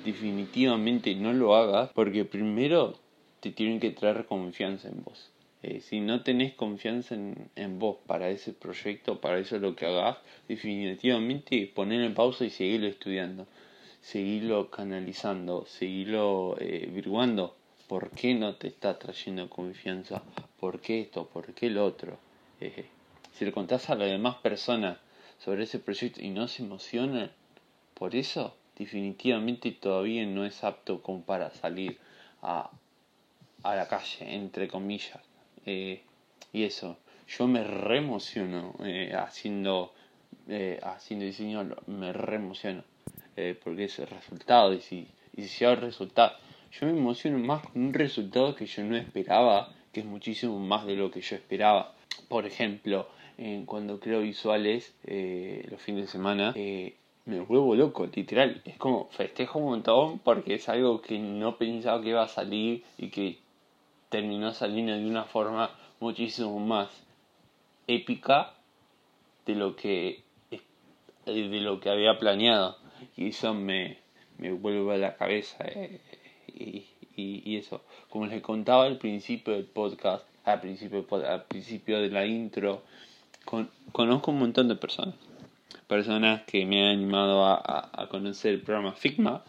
definitivamente 0.04 1.14
no 1.14 1.32
lo 1.32 1.54
hagas 1.54 1.90
porque 1.94 2.24
primero 2.24 2.94
te 3.40 3.50
tienen 3.50 3.80
que 3.80 3.90
traer 3.90 4.26
confianza 4.26 4.88
en 4.88 5.04
vos. 5.04 5.30
Eh, 5.62 5.80
si 5.82 6.00
no 6.00 6.22
tenés 6.22 6.54
confianza 6.54 7.14
en, 7.14 7.50
en, 7.54 7.78
vos 7.78 7.98
para 8.06 8.30
ese 8.30 8.54
proyecto, 8.54 9.20
para 9.20 9.38
eso 9.38 9.58
lo 9.58 9.76
que 9.76 9.86
hagas, 9.86 10.16
definitivamente 10.48 11.70
poner 11.74 12.00
en 12.00 12.14
pausa 12.14 12.46
y 12.46 12.50
seguirlo 12.50 12.86
estudiando, 12.86 13.46
seguirlo 14.00 14.70
canalizando, 14.70 15.66
seguirlo 15.66 16.56
eh, 16.58 16.88
virguando. 16.90 17.54
¿Por 17.88 18.10
qué 18.10 18.34
no 18.34 18.54
te 18.54 18.68
está 18.68 18.98
trayendo 18.98 19.50
confianza? 19.50 20.22
¿Por 20.58 20.80
qué 20.80 21.02
esto? 21.02 21.26
¿Por 21.26 21.52
qué 21.52 21.68
lo 21.68 21.84
otro? 21.84 22.18
Eh, 22.60 22.86
si 23.32 23.44
le 23.44 23.52
contás 23.52 23.90
a 23.90 23.94
las 23.94 24.10
demás 24.10 24.36
personas 24.36 24.98
sobre 25.38 25.64
ese 25.64 25.78
proyecto 25.78 26.20
y 26.22 26.30
no 26.30 26.48
se 26.48 26.62
emocionan 26.62 27.30
por 28.00 28.16
eso, 28.16 28.56
definitivamente 28.78 29.72
todavía 29.72 30.24
no 30.24 30.46
es 30.46 30.64
apto 30.64 31.02
como 31.02 31.22
para 31.22 31.50
salir 31.50 31.98
a, 32.40 32.70
a 33.62 33.74
la 33.76 33.86
calle, 33.88 34.34
entre 34.34 34.68
comillas. 34.68 35.20
Eh, 35.66 36.02
y 36.50 36.64
eso, 36.64 36.96
yo 37.28 37.46
me 37.46 37.62
re 37.62 37.98
emociono 37.98 38.74
eh, 38.82 39.12
haciendo, 39.14 39.92
eh, 40.48 40.80
haciendo 40.82 41.26
diseño, 41.26 41.76
me 41.88 42.12
re 42.14 42.36
emociono. 42.36 42.82
porque 43.62 43.84
es 43.84 43.98
el 43.98 44.06
resultado. 44.06 44.72
Y 44.72 44.80
si, 44.80 45.06
y 45.36 45.44
si 45.44 45.64
el 45.64 45.76
resultado, 45.76 46.36
yo 46.72 46.86
me 46.86 46.92
emociono 46.92 47.38
más 47.38 47.66
con 47.66 47.82
un 47.82 47.92
resultado 47.92 48.54
que 48.54 48.64
yo 48.64 48.82
no 48.82 48.96
esperaba, 48.96 49.74
que 49.92 50.00
es 50.00 50.06
muchísimo 50.06 50.58
más 50.58 50.86
de 50.86 50.96
lo 50.96 51.10
que 51.10 51.20
yo 51.20 51.36
esperaba. 51.36 51.94
Por 52.28 52.46
ejemplo, 52.46 53.08
cuando 53.66 54.00
creo 54.00 54.20
visuales 54.20 54.94
los 55.04 55.80
fines 55.80 56.06
de 56.06 56.08
semana, 56.08 56.54
me 56.54 57.40
vuelvo 57.40 57.74
loco, 57.74 58.06
literal. 58.06 58.60
Es 58.64 58.76
como 58.76 59.06
festejo 59.10 59.58
un 59.58 59.66
montón 59.66 60.18
porque 60.18 60.54
es 60.54 60.68
algo 60.68 61.00
que 61.00 61.18
no 61.18 61.56
pensaba 61.56 62.02
que 62.02 62.10
iba 62.10 62.22
a 62.22 62.28
salir 62.28 62.84
y 62.98 63.08
que 63.08 63.38
terminó 64.08 64.52
saliendo 64.52 64.92
de 64.92 65.06
una 65.06 65.24
forma 65.24 65.70
muchísimo 66.00 66.58
más 66.58 66.88
épica 67.86 68.52
de 69.46 69.54
lo 69.54 69.76
que 69.76 70.22
de 71.24 71.60
lo 71.60 71.78
que 71.80 71.90
había 71.90 72.18
planeado 72.18 72.76
y 73.16 73.28
eso 73.28 73.54
me, 73.54 73.98
me 74.38 74.52
vuelve 74.52 74.94
a 74.94 74.98
la 74.98 75.16
cabeza 75.16 75.64
eh, 75.66 76.00
y, 76.48 76.86
y, 77.16 77.56
eso 77.56 77.82
como 78.08 78.26
les 78.26 78.42
contaba 78.42 78.84
al 78.84 78.98
principio 78.98 79.54
del 79.54 79.66
podcast 79.66 80.26
al 80.44 80.60
principio 80.60 81.06
al 81.24 81.44
principio 81.44 82.00
de 82.00 82.08
la 82.08 82.26
intro 82.26 82.82
con, 83.44 83.70
conozco 83.92 84.30
un 84.30 84.38
montón 84.38 84.68
de 84.68 84.76
personas 84.76 85.14
personas 85.86 86.42
que 86.42 86.64
me 86.66 86.82
han 86.82 86.98
animado 86.98 87.44
a, 87.44 87.90
a, 87.92 88.08
conocer 88.08 88.54
el 88.54 88.60
programa 88.62 88.92
Figma 88.92 89.42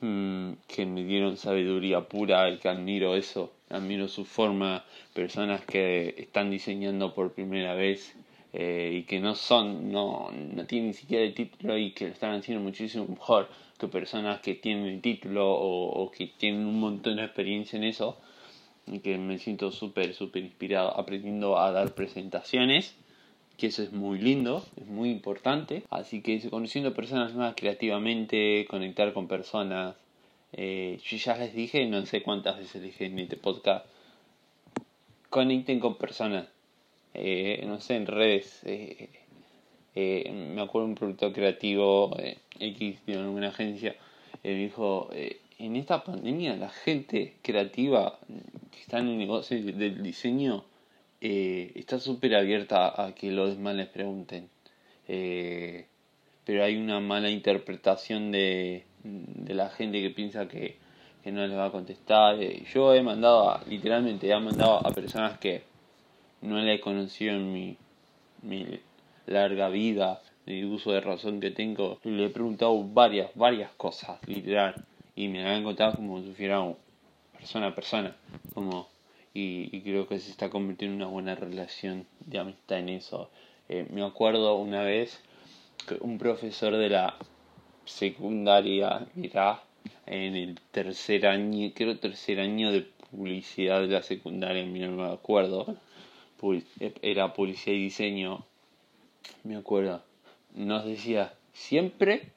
mm, 0.00 0.52
que 0.66 0.86
me 0.86 1.04
dieron 1.04 1.36
sabiduría 1.36 2.00
pura 2.08 2.50
y 2.50 2.58
que 2.58 2.68
admiro 2.68 3.14
eso 3.14 3.52
admiro 3.74 4.08
su 4.08 4.24
forma, 4.24 4.84
personas 5.12 5.64
que 5.64 6.14
están 6.18 6.50
diseñando 6.50 7.14
por 7.14 7.32
primera 7.32 7.74
vez 7.74 8.14
eh, 8.52 8.98
y 9.00 9.02
que 9.02 9.20
no 9.20 9.34
son, 9.34 9.90
no, 9.90 10.30
no 10.32 10.66
tienen 10.66 10.88
ni 10.88 10.94
siquiera 10.94 11.24
el 11.24 11.34
título 11.34 11.76
y 11.76 11.92
que 11.92 12.06
lo 12.06 12.12
están 12.12 12.34
haciendo 12.34 12.62
muchísimo 12.62 13.06
mejor 13.06 13.48
que 13.78 13.88
personas 13.88 14.40
que 14.40 14.54
tienen 14.54 14.86
el 14.86 15.00
título 15.00 15.50
o, 15.50 16.10
que 16.10 16.28
tienen 16.38 16.66
un 16.66 16.78
montón 16.78 17.16
de 17.16 17.24
experiencia 17.24 17.76
en 17.76 17.84
eso 17.84 18.18
que 19.02 19.16
me 19.18 19.38
siento 19.38 19.72
súper, 19.72 20.14
súper 20.14 20.44
inspirado 20.44 20.96
aprendiendo 20.98 21.58
a 21.58 21.72
dar 21.72 21.94
presentaciones 21.94 22.94
que 23.56 23.68
eso 23.68 23.82
es 23.82 23.92
muy 23.92 24.18
lindo, 24.18 24.64
es 24.80 24.86
muy 24.86 25.10
importante. 25.10 25.82
Así 25.90 26.22
que 26.22 26.40
conociendo 26.50 26.94
personas 26.94 27.34
más 27.34 27.54
creativamente, 27.54 28.66
conectar 28.68 29.12
con 29.12 29.28
personas, 29.28 29.96
eh, 30.52 30.98
yo 31.04 31.16
ya 31.16 31.36
les 31.36 31.54
dije, 31.54 31.86
no 31.86 32.04
sé 32.06 32.22
cuántas 32.22 32.58
veces 32.58 32.82
dije 32.82 33.06
en 33.06 33.18
este 33.18 33.36
podcast, 33.36 33.86
conecten 35.30 35.80
con 35.80 35.96
personas, 35.96 36.46
eh, 37.14 37.62
no 37.66 37.80
sé, 37.80 37.96
en 37.96 38.06
redes. 38.06 38.60
Eh, 38.64 39.10
me 39.96 40.60
acuerdo 40.60 40.88
un 40.88 40.94
productor 40.96 41.32
creativo 41.32 42.16
X 42.58 42.98
de 43.06 43.18
una 43.18 43.48
agencia, 43.48 43.94
dijo, 44.42 45.08
en 45.58 45.76
esta 45.76 46.02
pandemia 46.02 46.56
la 46.56 46.68
gente 46.68 47.34
creativa 47.42 48.18
que 48.72 48.80
está 48.80 48.98
en 48.98 49.08
el 49.08 49.18
negocio 49.18 49.62
del 49.62 50.02
diseño 50.02 50.64
está 51.24 51.98
súper 51.98 52.34
abierta 52.34 53.02
a 53.02 53.14
que 53.14 53.30
los 53.30 53.56
demás 53.56 53.74
les 53.76 53.88
pregunten. 53.88 54.48
pero 56.44 56.64
hay 56.64 56.76
una 56.76 57.00
mala 57.00 57.30
interpretación 57.30 58.30
de, 58.32 58.84
de 59.02 59.54
la 59.54 59.70
gente 59.70 60.00
que 60.02 60.10
piensa 60.10 60.48
que, 60.48 60.76
que 61.24 61.32
no 61.32 61.46
les 61.46 61.56
va 61.56 61.66
a 61.66 61.70
contestar. 61.70 62.40
Eh, 62.42 62.64
yo 62.72 62.94
he 62.94 63.02
mandado, 63.02 63.50
a, 63.50 63.62
literalmente, 63.66 64.30
he 64.30 64.40
mandado 64.40 64.86
a 64.86 64.90
personas 64.92 65.38
que 65.38 65.62
no 66.42 66.58
le 66.58 66.74
he 66.74 66.80
conocido 66.80 67.34
en 67.34 67.50
mi, 67.50 67.76
mi 68.42 68.80
larga 69.26 69.70
vida 69.70 70.20
de 70.44 70.66
uso 70.66 70.92
de 70.92 71.00
razón 71.00 71.40
que 71.40 71.50
tengo. 71.50 71.98
Le 72.04 72.26
he 72.26 72.28
preguntado 72.28 72.82
varias, 72.84 73.30
varias 73.34 73.70
cosas, 73.72 74.18
literal. 74.26 74.74
Y 75.16 75.28
me 75.28 75.46
han 75.46 75.64
contado 75.64 75.94
como 75.96 76.22
si 76.22 76.32
fuera 76.32 76.62
persona 77.38 77.68
a 77.68 77.74
persona. 77.74 78.16
Como, 78.52 78.88
y, 79.36 79.80
creo 79.80 80.06
que 80.06 80.20
se 80.20 80.30
está 80.30 80.48
convirtiendo 80.48 80.94
en 80.94 81.02
una 81.02 81.12
buena 81.12 81.34
relación 81.34 82.06
de 82.20 82.38
amistad 82.38 82.78
en 82.78 82.88
eso. 82.88 83.30
Eh, 83.68 83.86
me 83.90 84.04
acuerdo 84.04 84.54
una 84.54 84.82
vez 84.84 85.20
que 85.88 85.96
un 86.00 86.18
profesor 86.18 86.76
de 86.76 86.88
la 86.88 87.16
secundaria, 87.84 89.06
mira, 89.14 89.62
en 90.06 90.36
el 90.36 90.60
tercer 90.70 91.26
año, 91.26 91.72
creo 91.74 91.98
tercer 91.98 92.38
año 92.38 92.70
de 92.70 92.86
publicidad 93.10 93.80
de 93.80 93.88
la 93.88 94.02
secundaria, 94.02 94.64
no 94.64 95.02
me 95.02 95.12
acuerdo, 95.12 95.76
era 97.02 97.32
publicidad 97.32 97.74
y 97.74 97.84
diseño, 97.84 98.44
me 99.42 99.56
acuerdo, 99.56 100.02
nos 100.54 100.84
decía, 100.84 101.34
siempre 101.52 102.28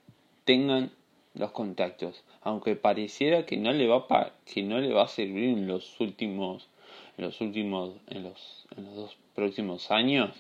tengan 0.46 0.92
los 1.36 1.52
contactos, 1.52 2.24
aunque 2.42 2.76
pareciera 2.76 3.46
que 3.46 3.58
no 3.58 3.72
le 3.72 3.88
va 3.88 4.06
a, 4.10 4.32
que 4.46 4.64
no 4.64 4.80
le 4.80 4.94
va 4.94 5.04
a 5.04 5.08
servir 5.08 5.50
en 5.50 5.68
los 5.68 6.00
últimos 6.00 6.68
en 7.18 7.26
los 7.26 7.42
últimos 7.42 7.96
en 8.08 8.24
los, 8.24 8.68
en 8.76 8.86
los 8.86 8.96
dos 8.96 9.18
próximos 9.36 9.92
años, 9.92 10.32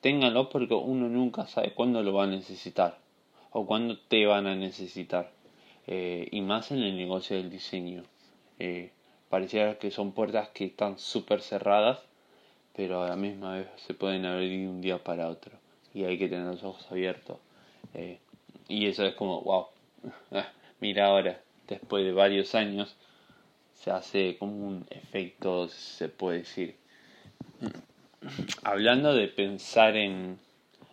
ténganlo 0.00 0.48
porque 0.48 0.74
uno 0.74 1.08
nunca 1.08 1.46
sabe 1.46 1.74
cuándo 1.74 2.02
lo 2.02 2.12
va 2.12 2.24
a 2.24 2.28
necesitar 2.28 2.98
o 3.50 3.66
cuándo 3.66 3.98
te 3.98 4.26
van 4.26 4.46
a 4.46 4.54
necesitar. 4.54 5.30
Eh, 5.86 6.28
y 6.30 6.42
más 6.42 6.70
en 6.70 6.82
el 6.82 6.96
negocio 6.96 7.36
del 7.36 7.50
diseño. 7.50 8.04
Eh, 8.58 8.90
pareciera 9.28 9.78
que 9.78 9.90
son 9.90 10.12
puertas 10.12 10.50
que 10.50 10.66
están 10.66 10.98
súper 10.98 11.40
cerradas, 11.40 12.00
pero 12.76 13.02
a 13.02 13.08
la 13.08 13.16
misma 13.16 13.56
vez 13.56 13.68
se 13.76 13.94
pueden 13.94 14.26
abrir 14.26 14.50
de 14.50 14.68
un 14.68 14.80
día 14.80 15.02
para 15.02 15.28
otro. 15.28 15.52
Y 15.94 16.04
hay 16.04 16.18
que 16.18 16.28
tener 16.28 16.46
los 16.46 16.62
ojos 16.62 16.86
abiertos. 16.90 17.38
Eh, 17.94 18.18
y 18.68 18.86
eso 18.86 19.06
es 19.06 19.14
como, 19.14 19.40
wow, 19.40 19.66
mira 20.80 21.06
ahora, 21.06 21.40
después 21.66 22.04
de 22.04 22.12
varios 22.12 22.54
años, 22.54 22.94
se 23.80 23.90
hace 23.90 24.36
como 24.38 24.66
un 24.66 24.86
efecto, 24.90 25.68
se 25.68 26.08
puede 26.08 26.38
decir. 26.38 26.76
Hablando 28.64 29.14
de 29.14 29.28
pensar 29.28 29.96
en, 29.96 30.38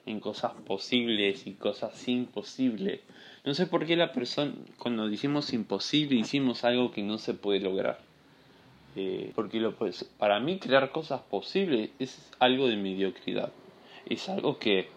en 0.06 0.20
cosas 0.20 0.54
posibles 0.66 1.48
y 1.48 1.54
cosas 1.54 2.08
imposibles, 2.08 3.02
no 3.44 3.54
sé 3.54 3.68
por 3.68 3.86
qué 3.86 3.96
la 3.96 4.12
persona, 4.12 4.54
cuando 4.78 5.08
decimos 5.08 5.54
imposible, 5.54 6.16
hicimos 6.16 6.64
algo 6.64 6.92
que 6.92 7.02
no 7.04 7.18
se 7.18 7.34
puede 7.34 7.60
lograr. 7.60 8.00
Eh, 8.96 9.34
porque 9.36 9.60
lo, 9.60 9.76
pues, 9.76 10.04
para 10.18 10.40
mí 10.40 10.58
crear 10.58 10.92
cosas 10.92 11.22
posibles 11.22 11.90
es 12.00 12.32
algo 12.40 12.68
de 12.68 12.78
mediocridad. 12.78 13.52
Es 14.06 14.30
algo 14.30 14.58
que 14.58 14.88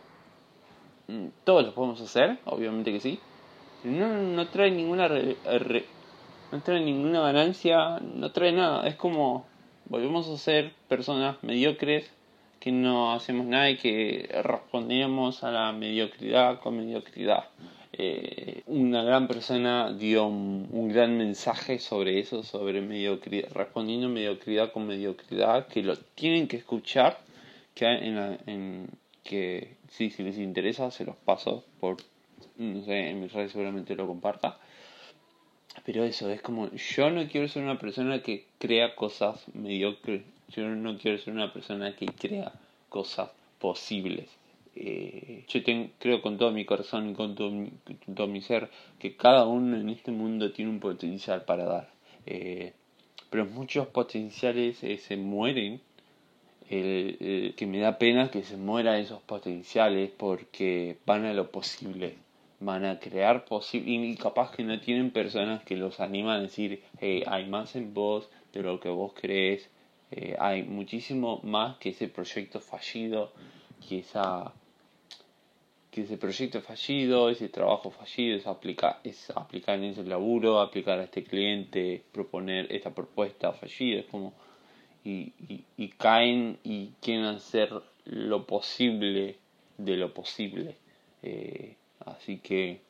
mm, 1.08 1.26
todos 1.44 1.64
lo 1.64 1.74
podemos 1.74 2.00
hacer, 2.00 2.38
obviamente 2.44 2.92
que 2.92 3.00
sí. 3.00 3.18
no, 3.84 4.08
no 4.08 4.46
trae 4.48 4.70
ninguna 4.70 5.08
no 6.50 6.60
trae 6.62 6.80
ninguna 6.80 7.20
ganancia, 7.20 7.98
no 8.00 8.32
trae 8.32 8.52
nada. 8.52 8.86
Es 8.86 8.96
como 8.96 9.46
volvemos 9.86 10.28
a 10.28 10.36
ser 10.36 10.72
personas 10.88 11.36
mediocres 11.42 12.10
que 12.60 12.72
no 12.72 13.12
hacemos 13.12 13.46
nada 13.46 13.70
y 13.70 13.76
que 13.76 14.28
respondemos 14.42 15.44
a 15.44 15.50
la 15.50 15.72
mediocridad 15.72 16.60
con 16.60 16.76
mediocridad. 16.76 17.44
Eh, 17.92 18.62
una 18.66 19.02
gran 19.02 19.26
persona 19.26 19.92
dio 19.92 20.26
un, 20.26 20.88
gran 20.88 21.16
mensaje 21.16 21.78
sobre 21.78 22.20
eso, 22.20 22.42
sobre 22.42 22.80
mediocridad, 22.80 23.50
respondiendo 23.52 24.08
mediocridad 24.08 24.72
con 24.72 24.86
mediocridad, 24.86 25.66
que 25.68 25.82
lo 25.82 25.96
tienen 25.96 26.48
que 26.48 26.56
escuchar, 26.58 27.18
que, 27.74 27.86
en, 27.86 28.38
en 28.46 28.90
que 29.22 29.76
si 29.88 30.10
les 30.18 30.38
interesa 30.38 30.90
se 30.90 31.04
los 31.04 31.16
paso 31.16 31.64
por, 31.80 31.96
no 32.56 32.82
sé, 32.84 33.10
en 33.10 33.20
mis 33.20 33.32
redes 33.32 33.52
seguramente 33.52 33.94
lo 33.94 34.06
comparta. 34.06 34.58
Pero 35.84 36.04
eso, 36.04 36.30
es 36.30 36.42
como, 36.42 36.70
yo 36.72 37.10
no 37.10 37.26
quiero 37.28 37.48
ser 37.48 37.62
una 37.62 37.78
persona 37.78 38.22
que 38.22 38.46
crea 38.58 38.94
cosas 38.94 39.46
mediocres, 39.54 40.22
yo 40.50 40.68
no 40.68 40.98
quiero 40.98 41.18
ser 41.18 41.34
una 41.34 41.52
persona 41.52 41.94
que 41.96 42.06
crea 42.06 42.52
cosas 42.88 43.30
posibles. 43.58 44.28
Eh, 44.76 45.44
yo 45.48 45.60
creo 45.98 46.22
con 46.22 46.38
todo 46.38 46.52
mi 46.52 46.64
corazón 46.64 47.10
y 47.10 47.14
con 47.14 47.34
todo 47.34 47.50
mi, 48.28 48.40
ser 48.42 48.70
que 48.98 49.16
cada 49.16 49.46
uno 49.46 49.76
en 49.76 49.88
este 49.88 50.12
mundo 50.12 50.52
tiene 50.52 50.70
un 50.70 50.80
potencial 50.80 51.44
para 51.44 51.64
dar. 51.64 51.90
Eh, 52.26 52.72
pero 53.30 53.44
muchos 53.46 53.88
potenciales 53.88 54.82
eh, 54.84 54.98
se 54.98 55.16
mueren. 55.16 55.80
que 56.68 57.66
me 57.66 57.78
da 57.80 57.98
pena 57.98 58.30
que 58.30 58.42
se 58.42 58.56
mueran 58.56 58.96
esos 59.00 59.22
potenciales 59.22 60.10
porque 60.16 60.98
van 61.06 61.24
a 61.24 61.32
lo 61.32 61.50
posible. 61.50 62.16
Van 62.60 62.84
a 62.84 62.98
crear 62.98 63.44
posible. 63.44 63.90
Y 63.90 64.16
capaz 64.16 64.52
que 64.52 64.64
no 64.64 64.80
tienen 64.80 65.10
personas 65.10 65.62
que 65.64 65.76
los 65.76 66.00
animan 66.00 66.38
a 66.38 66.42
decir: 66.42 66.82
hay 67.00 67.46
más 67.48 67.76
en 67.76 67.94
vos 67.94 68.28
de 68.52 68.62
lo 68.62 68.80
que 68.80 68.88
vos 68.88 69.12
crees. 69.14 69.70
hay 70.38 70.62
muchísimo 70.62 71.40
más 71.42 71.76
que 71.78 71.90
ese 71.90 72.08
proyecto 72.08 72.60
fallido, 72.60 73.32
que 73.86 74.00
esa 74.00 74.52
que 75.90 76.02
ese 76.02 76.18
proyecto 76.18 76.60
fallido, 76.60 77.30
ese 77.30 77.48
trabajo 77.48 77.90
fallido, 77.90 78.36
es 78.36 78.46
aplicar, 78.46 79.00
es 79.04 79.30
aplicar 79.30 79.76
en 79.78 79.84
ese 79.84 80.04
laburo, 80.04 80.60
aplicar 80.60 80.98
a 80.98 81.04
este 81.04 81.24
cliente, 81.24 82.02
proponer 82.12 82.70
esta 82.70 82.94
propuesta 82.94 83.52
fallida, 83.52 84.00
es 84.00 84.06
como 84.06 84.34
y, 85.04 85.32
y, 85.76 85.88
caen 85.88 86.58
y 86.62 86.88
quieren 87.00 87.24
hacer 87.24 87.72
lo 88.04 88.46
posible 88.46 89.38
de 89.78 89.96
lo 89.96 90.12
posible. 90.12 90.76
Eh, 91.22 91.76
así 92.16 92.38
que 92.38 92.80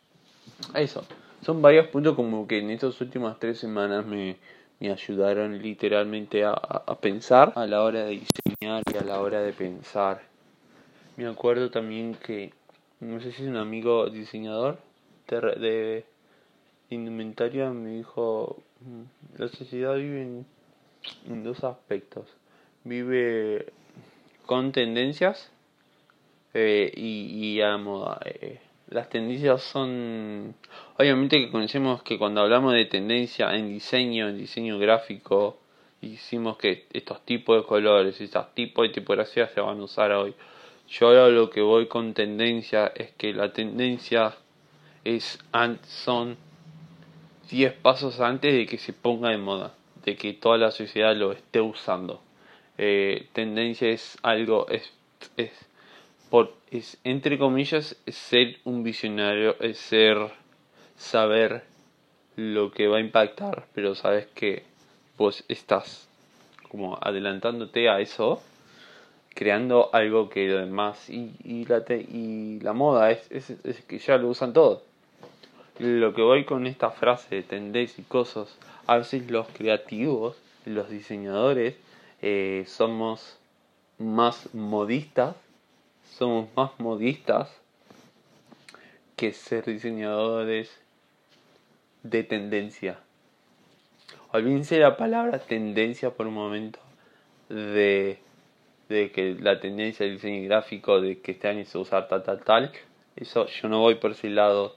eso, 0.75 1.05
son 1.43 1.63
varios 1.63 1.89
puntos 1.89 2.15
como 2.15 2.47
que 2.47 2.59
en 2.59 2.71
estas 2.71 3.01
últimas 3.01 3.39
tres 3.39 3.59
semanas 3.59 4.07
me, 4.07 4.37
me 4.81 4.91
ayudaron 4.91 5.61
literalmente 5.63 6.45
a, 6.45 6.53
a 6.53 6.99
pensar 7.01 7.53
a 7.57 7.67
la 7.67 7.83
hora 7.83 8.05
de 8.05 8.21
diseñar 8.21 8.83
y 8.93 8.97
a 8.97 9.05
la 9.05 9.21
hora 9.21 9.41
de 9.41 9.53
pensar. 9.53 10.23
Me 11.17 11.27
acuerdo 11.27 11.71
también 11.71 12.15
que 12.15 12.53
no 13.01 13.21
sé 13.21 13.33
si 13.33 13.43
es 13.43 13.49
un 13.49 13.57
amigo 13.57 14.11
diseñador 14.11 14.79
de, 15.29 16.05
indumentaria, 16.91 17.71
me 17.71 17.91
dijo, 17.91 18.63
mm, 18.81 19.41
la 19.41 19.49
sociedad 19.49 19.95
vive 19.95 20.45
en, 21.27 21.45
dos 21.45 21.63
aspectos. 21.65 22.27
Vive 22.85 23.73
con 24.47 24.73
tendencias 24.73 25.51
eh, 26.55 26.93
y, 26.97 27.61
a 27.61 27.77
moda. 27.77 28.21
Eh, 28.25 28.61
las 28.91 29.09
tendencias 29.11 29.63
son, 29.63 30.55
obviamente 30.97 31.39
que 31.39 31.51
conocemos 31.51 32.03
que 32.03 32.19
cuando 32.19 32.41
hablamos 32.41 32.73
de 32.73 32.87
tendencia 32.87 33.55
en 33.55 33.69
diseño, 33.69 34.29
en 34.29 34.39
diseño 34.39 34.79
gráfico, 34.79 35.59
hicimos 36.01 36.57
que 36.57 36.87
estos 36.93 37.25
tipos 37.25 37.61
de 37.61 37.67
colores, 37.67 38.21
estos 38.21 38.55
tipos 38.55 38.89
de 38.89 38.95
tipografías 38.95 39.51
se 39.53 39.61
van 39.61 39.81
a 39.81 39.85
usar 39.85 40.13
hoy. 40.13 40.35
Yo 40.89 41.09
ahora 41.09 41.29
lo 41.29 41.51
que 41.51 41.61
voy 41.61 41.87
con 41.87 42.15
tendencia 42.15 42.91
es 42.95 43.13
que 43.13 43.35
la 43.35 43.53
tendencia 43.53 44.35
es 45.05 45.39
son 45.87 46.37
10 47.51 47.73
pasos 47.75 48.21
antes 48.21 48.55
de 48.55 48.67
que 48.67 48.79
se 48.79 48.93
ponga 48.93 49.31
de 49.31 49.39
moda, 49.39 49.75
de 50.05 50.17
que 50.17 50.33
toda 50.33 50.57
la 50.57 50.71
sociedad 50.71 51.15
lo 51.15 51.33
esté 51.33 51.61
usando. 51.61 52.23
Eh, 52.79 53.29
tendencia 53.33 53.89
es 53.89 54.17
algo, 54.23 54.67
es, 54.69 54.93
es, 55.37 55.51
por, 56.31 56.58
es, 56.71 56.99
entre 57.05 57.39
comillas, 57.39 57.97
ser 58.07 58.59
un 58.65 58.83
visionario, 58.83 59.57
es 59.61 59.79
ser, 59.79 60.19
saber 60.97 61.65
lo 62.37 62.71
que 62.71 62.89
va 62.89 62.99
a 62.99 63.01
impactar, 63.01 63.67
pero 63.75 63.95
sabes 63.95 64.27
que 64.35 64.65
vos 65.17 65.45
estás 65.49 66.09
como 66.69 66.99
adelantándote 67.01 67.89
a 67.89 68.01
eso 68.01 68.43
creando 69.39 69.91
algo 69.93 70.29
que 70.29 70.49
demás 70.49 71.09
y, 71.09 71.31
y, 71.45 71.65
la, 71.67 71.85
y 71.89 72.59
la 72.59 72.73
moda 72.73 73.13
es, 73.13 73.31
es, 73.31 73.51
es, 73.63 73.81
que 73.83 74.01
ya 74.01 74.17
lo 74.19 74.31
usan 74.31 74.53
todo. 74.53 74.83
Lo 75.79 76.13
que 76.13 76.23
voy 76.23 76.45
con 76.45 76.67
esta 76.67 76.91
frase 76.91 77.37
de 77.37 77.43
tendencia 77.45 78.03
y 78.03 78.05
cosas, 78.05 78.59
a 78.89 78.97
veces 78.97 79.31
los 79.31 79.47
creativos, 79.47 80.37
los 80.65 80.91
diseñadores, 80.91 81.77
eh, 82.21 82.65
somos 82.67 83.39
más 83.99 84.53
modistas, 84.57 85.37
somos 86.17 86.49
más 86.57 86.71
modistas 86.79 87.51
que 89.17 89.33
ser 89.33 89.65
diseñadores 89.65 90.71
de 92.03 92.23
tendencia. 92.25 92.99
Olvídense 94.33 94.79
la 94.79 94.97
palabra 94.97 95.39
tendencia 95.39 96.11
por 96.11 96.27
un 96.27 96.35
momento 96.35 96.79
de 97.49 98.19
de 98.89 99.11
que 99.11 99.37
la 99.39 99.61
tendencia 99.61 100.07
del 100.07 100.17
diseño 100.17 100.49
gráfico 100.49 101.01
de 101.01 101.21
que 101.21 101.33
este 101.33 101.49
año 101.49 101.65
se 101.65 101.79
usar 101.79 102.09
tal 102.09 102.23
tal 102.23 102.43
tal. 102.43 102.73
Eso 103.17 103.47
yo 103.47 103.69
no 103.69 103.81
voy 103.81 103.97
por 103.97 104.13
ese 104.13 104.31
lado. 104.31 104.77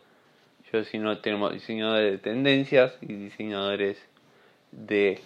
Yo 0.72 0.84
si 0.84 1.00
no 1.00 1.20
tenemos 1.20 1.54
diseñadores 1.54 2.12
de 2.12 2.18
tendencias 2.18 2.94
y 3.02 3.14
diseñadores 3.14 4.06
de 4.72 5.20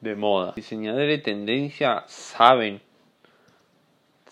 de 0.00 0.14
moda. 0.14 0.52
Diseñadores 0.56 1.08
de 1.08 1.18
tendencia 1.18 2.04
saben 2.06 2.80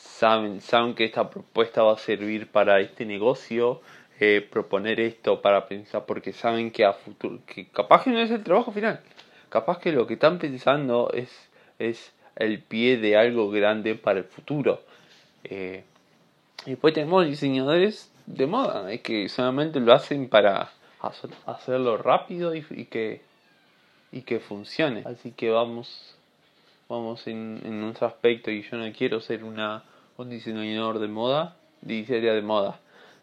saben 0.05 0.61
saben 0.61 0.95
que 0.95 1.05
esta 1.05 1.31
propuesta 1.31 1.83
va 1.83 1.95
a 1.95 1.99
servir 1.99 2.51
para 2.51 2.81
este 2.81 3.05
negocio 3.05 3.81
eh, 4.21 4.47
proponer 4.49 5.01
esto 5.01 5.43
para 5.43 5.67
pensar 5.67 6.05
porque 6.07 6.33
saben 6.33 6.71
que 6.71 6.85
a 6.85 6.93
futuro 6.93 7.41
que 7.47 7.67
capaz 7.69 8.05
que 8.05 8.11
no 8.11 8.21
es 8.21 8.31
el 8.31 8.45
trabajo 8.45 8.71
final 8.71 9.01
capaz 9.49 9.79
que 9.79 9.93
lo 9.93 10.07
que 10.07 10.15
están 10.15 10.39
pensando 10.39 11.11
es 11.13 11.31
es 11.79 12.13
el 12.37 12.61
pie 12.61 12.97
de 12.97 13.17
algo 13.17 13.51
grande 13.51 13.95
para 13.95 14.21
el 14.21 14.25
futuro. 14.25 14.83
Eh, 15.45 15.85
y 16.67 16.71
después 16.71 16.95
tenemos 16.95 17.27
diseñadores 17.27 18.11
de 18.27 18.47
moda, 18.47 18.91
es 18.93 19.03
que 19.03 19.29
solamente 19.29 19.81
lo 19.81 19.93
hacen 19.93 20.29
para 20.29 20.71
hacerlo 21.47 21.99
rápido 21.99 22.55
y, 22.55 22.63
que 22.87 23.21
y 24.11 24.23
que 24.23 24.41
funcione. 24.41 25.03
Así 25.05 25.33
que 25.33 25.51
vamos 25.51 26.17
vamos 26.89 27.27
en, 27.27 27.61
en 27.65 27.81
nuestro 27.81 28.07
aspecto 28.07 28.51
y 28.51 28.63
yo 28.63 28.77
no 28.77 28.91
quiero 28.93 29.21
ser 29.21 29.45
una 29.45 29.85
un 30.17 30.31
diseñador 30.31 30.99
de 30.99 31.09
moda, 31.09 31.57
diseñador 31.83 32.37
de 32.37 32.43
moda, 32.43 32.81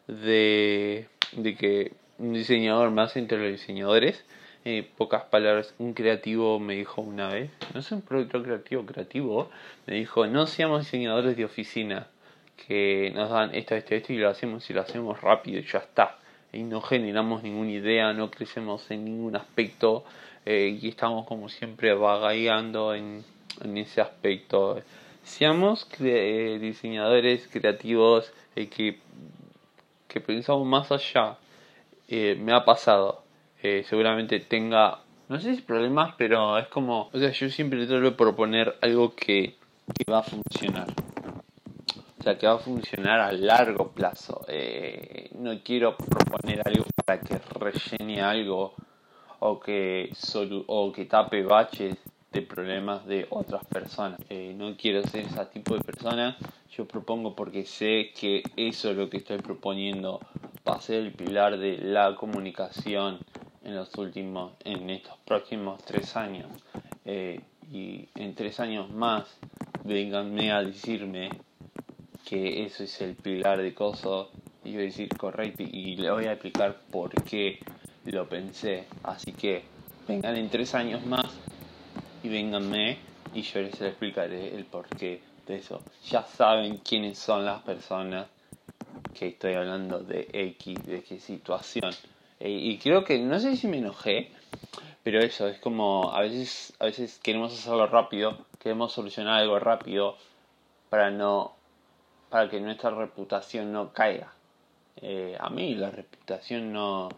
de, 0.08 1.08
de 1.34 1.56
que 1.56 1.94
un 2.18 2.34
diseñador 2.34 2.92
más 2.92 3.16
entre 3.18 3.38
los 3.38 3.52
diseñadores. 3.52 4.24
En 4.64 4.86
pocas 4.96 5.24
palabras, 5.24 5.74
un 5.80 5.94
creativo 5.96 6.60
me 6.60 6.76
dijo 6.76 7.02
una 7.02 7.30
vez, 7.30 7.50
no 7.74 7.82
sé 7.82 7.96
un 7.96 8.04
productor 8.04 8.44
creativo, 8.44 8.86
creativo, 8.86 9.50
me 9.88 9.96
dijo, 9.96 10.28
no 10.28 10.46
seamos 10.46 10.82
diseñadores 10.82 11.36
de 11.36 11.46
oficina, 11.46 12.08
que 12.68 13.12
nos 13.16 13.32
dan 13.32 13.56
esto, 13.56 13.74
esto, 13.74 13.96
esto 13.96 14.14
y 14.14 14.18
lo 14.18 14.30
hacemos 14.30 14.70
y 14.70 14.74
lo 14.74 14.82
hacemos 14.82 15.20
rápido 15.22 15.60
y 15.60 15.64
ya 15.64 15.80
está. 15.80 16.20
Y 16.54 16.62
no 16.62 16.82
generamos 16.82 17.42
ninguna 17.42 17.72
idea, 17.72 18.14
no 18.14 18.30
crecemos 18.30 18.92
en 18.92 19.06
ningún 19.06 19.36
aspecto 19.36 20.04
eh, 20.46 20.78
y 20.80 20.90
estamos 20.90 21.26
como 21.26 21.50
siempre 21.50 21.94
vagando 21.96 22.94
en, 22.94 23.24
en 23.64 23.78
ese 23.78 24.02
aspecto. 24.02 24.80
Seamos 25.24 25.88
eh, 26.00 26.58
diseñadores 26.60 27.48
creativos 27.48 28.32
eh, 28.56 28.68
que, 28.68 29.00
que 30.08 30.22
pensamos 30.22 30.68
más 30.68 30.92
allá. 30.92 31.38
me 32.10 32.54
ha 32.54 32.66
pasado. 32.66 33.24
seguramente 33.62 34.40
tenga, 34.40 35.00
no 35.30 35.40
sé 35.40 35.56
si 35.56 35.62
problemas, 35.62 36.16
pero 36.18 36.58
es 36.58 36.68
como, 36.68 37.10
o 37.14 37.20
sea, 37.20 37.32
yo 37.32 37.50
siempre 37.50 37.86
trato 37.86 38.02
de 38.02 38.12
proponer 38.12 38.76
algo 38.82 39.16
que, 39.16 39.56
que 39.94 40.12
va 40.12 40.20
a 40.20 40.24
funcionar. 40.24 40.88
O 42.22 42.24
sea, 42.24 42.38
que 42.38 42.46
va 42.46 42.54
a 42.54 42.60
funcionar 42.60 43.20
a 43.20 43.32
largo 43.32 43.90
plazo. 43.90 44.46
Eh, 44.48 45.32
no 45.40 45.60
quiero 45.64 45.98
proponer 45.98 46.62
algo 46.64 46.86
para 47.04 47.20
que 47.20 47.40
rellene 47.60 48.22
algo 48.22 48.76
o 49.40 49.60
que, 49.60 50.12
o 50.68 50.92
que 50.92 51.06
tape 51.06 51.42
baches 51.42 51.98
de 52.32 52.42
problemas 52.42 53.06
de 53.06 53.28
otras 53.30 53.66
personas. 53.66 54.20
Eh, 54.30 54.54
no 54.56 54.76
quiero 54.78 55.04
ser 55.04 55.26
ese 55.26 55.46
tipo 55.48 55.76
de 55.76 55.82
persona. 55.82 56.38
Yo 56.72 56.88
propongo 56.88 57.36
porque 57.36 57.66
sé 57.66 58.12
que 58.18 58.44
eso 58.56 58.92
es 58.92 58.98
lo 58.98 59.10
que 59.10 59.18
estoy 59.18 59.40
proponiendo 59.40 60.22
va 60.68 60.76
a 60.76 60.82
ser 60.82 61.02
el 61.02 61.12
pilar 61.12 61.58
de 61.58 61.78
la 61.78 62.16
comunicación 62.16 63.20
en 63.64 63.76
los 63.76 63.94
últimos, 63.98 64.54
en 64.64 64.90
estos 64.90 65.18
próximos 65.26 65.84
tres 65.84 66.16
años. 66.16 66.48
Eh, 67.06 67.42
y 67.72 68.08
en 68.16 68.36
tres 68.36 68.60
años 68.60 68.90
más, 68.90 69.38
venganme 69.84 70.52
a 70.52 70.64
decirme 70.64 71.30
que 72.26 72.64
eso 72.64 72.84
es 72.84 73.02
el 73.02 73.16
pilar 73.16 73.62
de 73.62 73.74
cosas 73.74 74.28
y 74.64 74.76
a 74.76 74.80
decir 74.80 75.10
correcto 75.18 75.64
y 75.64 75.96
le 75.98 76.12
voy 76.12 76.26
a 76.26 76.34
explicar 76.34 76.78
por 76.92 77.12
qué 77.24 77.60
lo 78.06 78.28
pensé. 78.30 78.86
Así 79.04 79.34
que 79.34 79.64
vengan 80.08 80.38
en 80.38 80.50
tres 80.50 80.76
años 80.76 81.06
más 81.06 81.51
y 82.24 82.30
vénganme 82.30 82.98
y 83.34 83.42
yo 83.42 83.62
les 83.62 83.80
explicaré 83.82 84.56
el 84.56 84.66
porqué 84.66 85.22
de 85.48 85.56
eso. 85.56 85.82
Ya 86.10 86.24
saben 86.24 86.78
quiénes 86.78 87.18
son 87.18 87.46
las 87.46 87.62
personas 87.62 88.28
que 89.14 89.28
estoy 89.30 89.54
hablando 89.54 90.00
de 90.00 90.28
X, 90.32 90.86
de 90.86 91.04
qué 91.04 91.20
situación. 91.20 91.92
E, 92.40 92.50
y 92.50 92.78
creo 92.78 93.04
que, 93.04 93.20
no 93.20 93.40
sé 93.40 93.56
si 93.56 93.68
me 93.68 93.78
enojé, 93.78 94.32
pero 95.04 95.20
eso, 95.20 95.48
es 95.48 95.60
como 95.60 96.12
a 96.14 96.22
veces, 96.22 96.74
a 96.80 96.86
veces 96.86 97.20
queremos 97.22 97.54
hacerlo 97.54 97.88
rápido, 97.88 98.46
queremos 98.60 98.92
solucionar 98.92 99.42
algo 99.42 99.60
rápido 99.60 100.18
para 100.90 101.10
no 101.10 101.56
para 102.30 102.50
que 102.50 102.62
nuestra 102.62 102.92
reputación 102.92 103.74
no 103.74 103.92
caiga. 103.92 104.34
Eh, 105.02 105.36
a 105.38 105.50
mí 105.50 105.76
la 105.76 105.92
reputación 105.92 106.72
no 106.72 107.10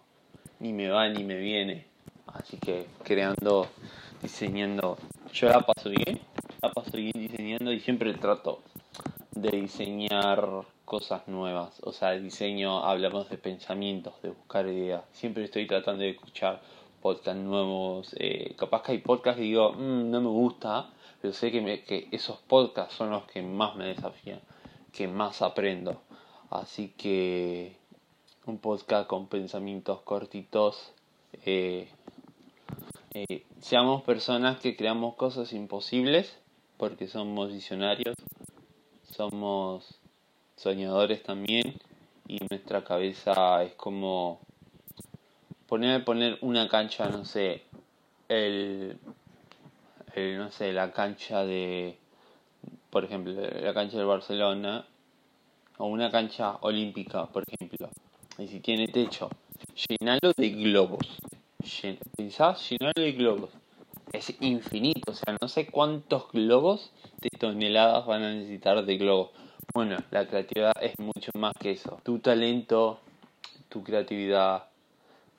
ni 0.60 0.74
me 0.74 0.90
va 0.90 1.08
ni 1.10 1.24
me 1.24 1.36
viene. 1.36 1.86
Así 2.34 2.58
que 2.58 2.88
creando, 3.04 3.68
diseñando, 4.24 4.98
yo 5.34 5.50
la 5.50 5.60
paso 5.60 5.90
bien, 5.90 6.20
la 6.62 6.72
paso 6.72 6.98
bien 6.98 7.12
diseñando 7.14 7.74
y 7.74 7.82
siempre 7.82 8.14
trato 8.14 8.62
de 9.32 9.52
diseñar 9.52 10.64
cosas 10.86 11.28
nuevas. 11.28 11.80
O 11.84 11.92
sea, 11.92 12.12
diseño, 12.14 12.86
hablamos 12.86 13.30
de 13.30 13.38
pensamientos, 13.38 14.14
de 14.22 14.30
buscar 14.30 14.66
ideas. 14.68 15.04
Siempre 15.12 15.44
estoy 15.44 15.68
tratando 15.68 16.04
de 16.04 16.12
escuchar 16.12 16.62
podcasts 17.02 17.42
nuevos. 17.42 18.16
Eh, 18.18 18.56
capaz 18.58 18.84
que 18.84 18.94
hay 18.94 18.98
podcasts 19.00 19.38
que 19.40 19.44
digo, 19.44 19.74
mm, 19.74 20.10
no 20.10 20.22
me 20.22 20.30
gusta, 20.30 20.90
pero 21.22 21.34
sé 21.34 21.52
que, 21.52 21.84
que 21.84 22.08
esos 22.12 22.38
podcasts 22.38 22.96
son 22.96 23.10
los 23.10 23.26
que 23.26 23.42
más 23.42 23.76
me 23.76 23.86
desafían 23.88 24.40
que 24.94 25.08
más 25.08 25.42
aprendo. 25.42 26.02
Así 26.50 26.94
que 26.98 27.76
un 28.46 28.58
podcast 28.60 29.08
con 29.08 29.28
pensamientos 29.28 30.02
cortitos. 30.02 30.94
Eh, 31.46 31.90
eh, 33.14 33.44
seamos 33.60 34.02
personas 34.02 34.60
que 34.60 34.76
creamos 34.76 35.16
cosas 35.16 35.54
imposibles 35.54 36.36
porque 36.78 37.08
somos 37.08 37.54
visionarios, 37.54 38.16
somos 39.04 40.00
soñadores 40.56 41.22
también 41.22 41.76
y 42.28 42.40
nuestra 42.50 42.84
cabeza 42.84 43.64
es 43.64 43.74
como 43.76 44.40
poner 45.68 46.04
poner 46.04 46.40
una 46.42 46.68
cancha, 46.68 47.08
no 47.08 47.24
sé, 47.24 47.62
el, 48.30 48.98
no 50.16 50.50
sé, 50.50 50.74
la 50.74 50.92
cancha 50.92 51.46
de 51.46 51.98
por 52.90 53.06
ejemplo, 53.06 53.34
la 53.34 53.74
cancha 53.74 53.98
del 53.98 54.08
Barcelona 54.08 54.88
o 55.78 55.86
una 55.86 56.10
cancha 56.10 56.58
olímpica, 56.62 57.28
por 57.28 57.44
ejemplo, 57.48 57.90
y 58.40 58.48
si 58.48 58.60
tiene 58.60 58.88
techo, 58.88 59.30
llenalo 59.88 60.34
de 60.36 60.50
globos. 60.50 61.20
¿Pensás? 62.18 62.70
Llenalo 62.70 62.94
de 62.96 63.12
globos. 63.14 63.50
Es 64.12 64.36
infinito, 64.42 65.12
o 65.12 65.16
sea, 65.16 65.38
no 65.42 65.48
sé 65.48 65.68
cuántos 65.68 66.30
globos 66.32 66.92
de 67.22 67.30
toneladas 67.40 68.06
van 68.06 68.24
a 68.24 68.34
necesitar 68.34 68.86
de 68.86 68.98
globos. 68.98 69.32
Bueno, 69.74 69.98
la 70.12 70.28
creatividad 70.28 70.74
es 70.82 71.00
mucho 71.00 71.32
más 71.36 71.54
que 71.60 71.72
eso. 71.72 72.00
Tu 72.04 72.20
talento, 72.20 73.00
tu 73.70 73.82
creatividad 73.82 74.66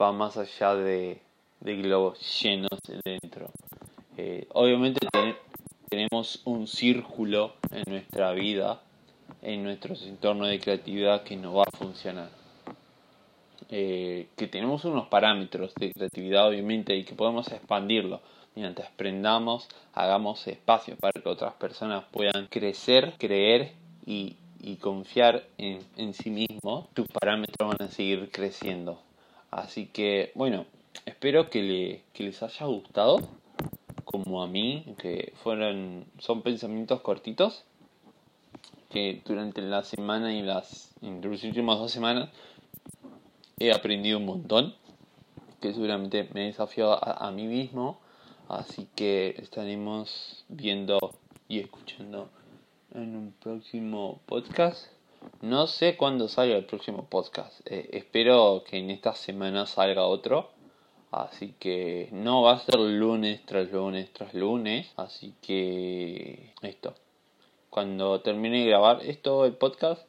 va 0.00 0.12
más 0.12 0.38
allá 0.38 0.74
de, 0.74 1.20
globos 1.60 2.18
llenos 2.42 2.78
dentro. 3.04 3.50
Eh, 4.16 4.48
obviamente 4.54 5.06
tenemos 5.90 6.40
un 6.44 6.66
círculo 6.66 7.54
en 7.70 7.84
nuestra 7.86 8.32
vida, 8.32 8.80
en 9.42 9.62
nuestro 9.62 9.94
entorno 9.94 10.46
de 10.46 10.58
creatividad 10.58 11.22
que 11.22 11.36
no 11.36 11.54
va 11.54 11.64
a 11.64 11.76
funcionar. 11.76 12.43
Eh, 13.76 14.28
que 14.36 14.46
tenemos 14.46 14.84
unos 14.84 15.08
parámetros 15.08 15.74
de 15.74 15.90
creatividad 15.92 16.46
obviamente 16.46 16.94
y 16.94 17.02
que 17.02 17.16
podemos 17.16 17.50
expandirlo 17.50 18.20
mientras 18.54 18.88
aprendamos, 18.88 19.66
hagamos 19.94 20.46
espacio 20.46 20.94
para 20.96 21.20
que 21.20 21.28
otras 21.28 21.54
personas 21.54 22.04
puedan 22.12 22.46
crecer, 22.46 23.14
creer 23.18 23.72
y, 24.06 24.36
confiar 24.80 25.42
en, 25.58 25.80
en 25.96 26.14
sí 26.14 26.30
mismos, 26.30 26.86
tus 26.94 27.08
parámetros 27.08 27.68
van 27.68 27.88
a 27.88 27.90
seguir 27.90 28.30
creciendo. 28.30 29.00
Así 29.50 29.86
que, 29.86 30.30
bueno, 30.36 30.66
espero 31.04 31.50
que, 31.50 31.62
le, 31.62 32.02
que 32.12 32.22
les 32.22 32.44
haya 32.44 32.66
gustado 32.66 33.28
como 34.04 34.44
a 34.44 34.46
mí, 34.46 34.84
que 34.98 35.32
fueron, 35.42 36.04
son 36.20 36.42
pensamientos 36.42 37.00
cortitos, 37.00 37.64
que 38.90 39.20
durante 39.24 39.62
la 39.62 39.82
semana 39.82 40.32
y 40.32 40.42
las, 40.42 40.94
las 41.02 41.42
últimas 41.42 41.78
dos 41.80 41.90
semanas 41.90 42.30
he 43.58 43.72
aprendido 43.72 44.18
un 44.18 44.26
montón, 44.26 44.74
que 45.60 45.72
seguramente 45.72 46.28
me 46.32 46.46
desafió 46.46 46.92
a, 46.92 47.26
a 47.26 47.30
mí 47.30 47.46
mismo, 47.46 48.00
así 48.48 48.88
que 48.94 49.34
estaremos 49.38 50.44
viendo 50.48 50.98
y 51.48 51.60
escuchando 51.60 52.28
en 52.94 53.16
un 53.16 53.32
próximo 53.32 54.20
podcast. 54.26 54.86
No 55.40 55.66
sé 55.66 55.96
cuándo 55.96 56.28
salga 56.28 56.56
el 56.56 56.64
próximo 56.64 57.06
podcast. 57.06 57.60
Eh, 57.66 57.88
espero 57.92 58.62
que 58.68 58.78
en 58.78 58.90
esta 58.90 59.14
semana 59.14 59.66
salga 59.66 60.06
otro. 60.06 60.50
Así 61.10 61.54
que 61.58 62.08
no 62.12 62.42
va 62.42 62.54
a 62.54 62.58
ser 62.58 62.78
lunes 62.78 63.44
tras 63.46 63.70
lunes 63.70 64.12
tras 64.12 64.34
lunes. 64.34 64.92
Así 64.96 65.34
que 65.40 66.52
esto. 66.62 66.94
Cuando 67.70 68.20
termine 68.20 68.60
de 68.60 68.66
grabar 68.66 69.00
esto, 69.02 69.44
el 69.44 69.54
podcast, 69.54 70.02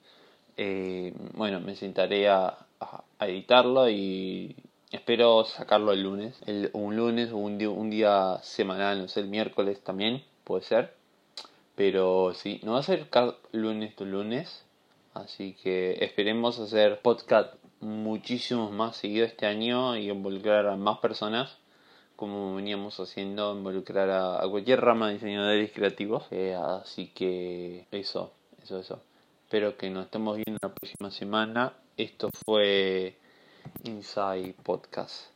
eh, 0.57 1.13
bueno, 1.33 1.59
me 1.59 1.75
sentaré 1.75 2.29
a, 2.29 2.64
editarlo 3.19 3.89
y 3.89 4.55
espero 4.91 5.43
sacarlo 5.45 5.91
el 5.91 6.03
lunes. 6.03 6.39
Un 6.73 6.95
lunes 6.95 7.31
o 7.31 7.37
un 7.37 7.57
día, 7.57 7.69
un 7.69 7.89
día 7.89 8.39
semanal, 8.43 9.01
no 9.01 9.07
sé, 9.07 9.21
el 9.21 9.27
miércoles 9.27 9.81
también, 9.83 10.23
puede 10.43 10.63
ser. 10.63 10.93
Pero 11.75 12.33
sí, 12.33 12.61
no 12.63 12.73
va 12.73 12.79
a 12.79 12.83
ser 12.83 13.07
lunes 13.51 13.95
tu 13.95 14.05
lunes. 14.05 14.63
Así 15.13 15.55
que 15.61 16.03
esperemos 16.03 16.59
hacer 16.59 16.99
podcast 17.01 17.53
muchísimos 17.79 18.71
más 18.71 18.97
seguido 18.97 19.25
este 19.25 19.45
año 19.45 19.95
y 19.95 20.09
involucrar 20.09 20.67
a 20.67 20.75
más 20.75 20.99
personas 20.99 21.57
como 22.15 22.55
veníamos 22.55 22.99
haciendo, 22.99 23.53
involucrar 23.53 24.09
a, 24.09 24.47
cualquier 24.49 24.81
rama 24.81 25.07
de 25.07 25.13
diseñadores 25.15 25.71
creativos. 25.71 26.25
Eh, 26.31 26.55
así 26.55 27.07
que 27.07 27.87
eso, 27.91 28.31
eso, 28.63 28.79
eso. 28.79 29.01
Espero 29.43 29.77
que 29.77 29.89
nos 29.89 30.05
estemos 30.05 30.37
viendo 30.37 30.57
la 30.61 30.73
próxima 30.73 31.11
semana. 31.11 31.73
Esto 31.97 32.29
fue 32.45 33.15
Inside 33.85 34.53
Podcast. 34.63 35.34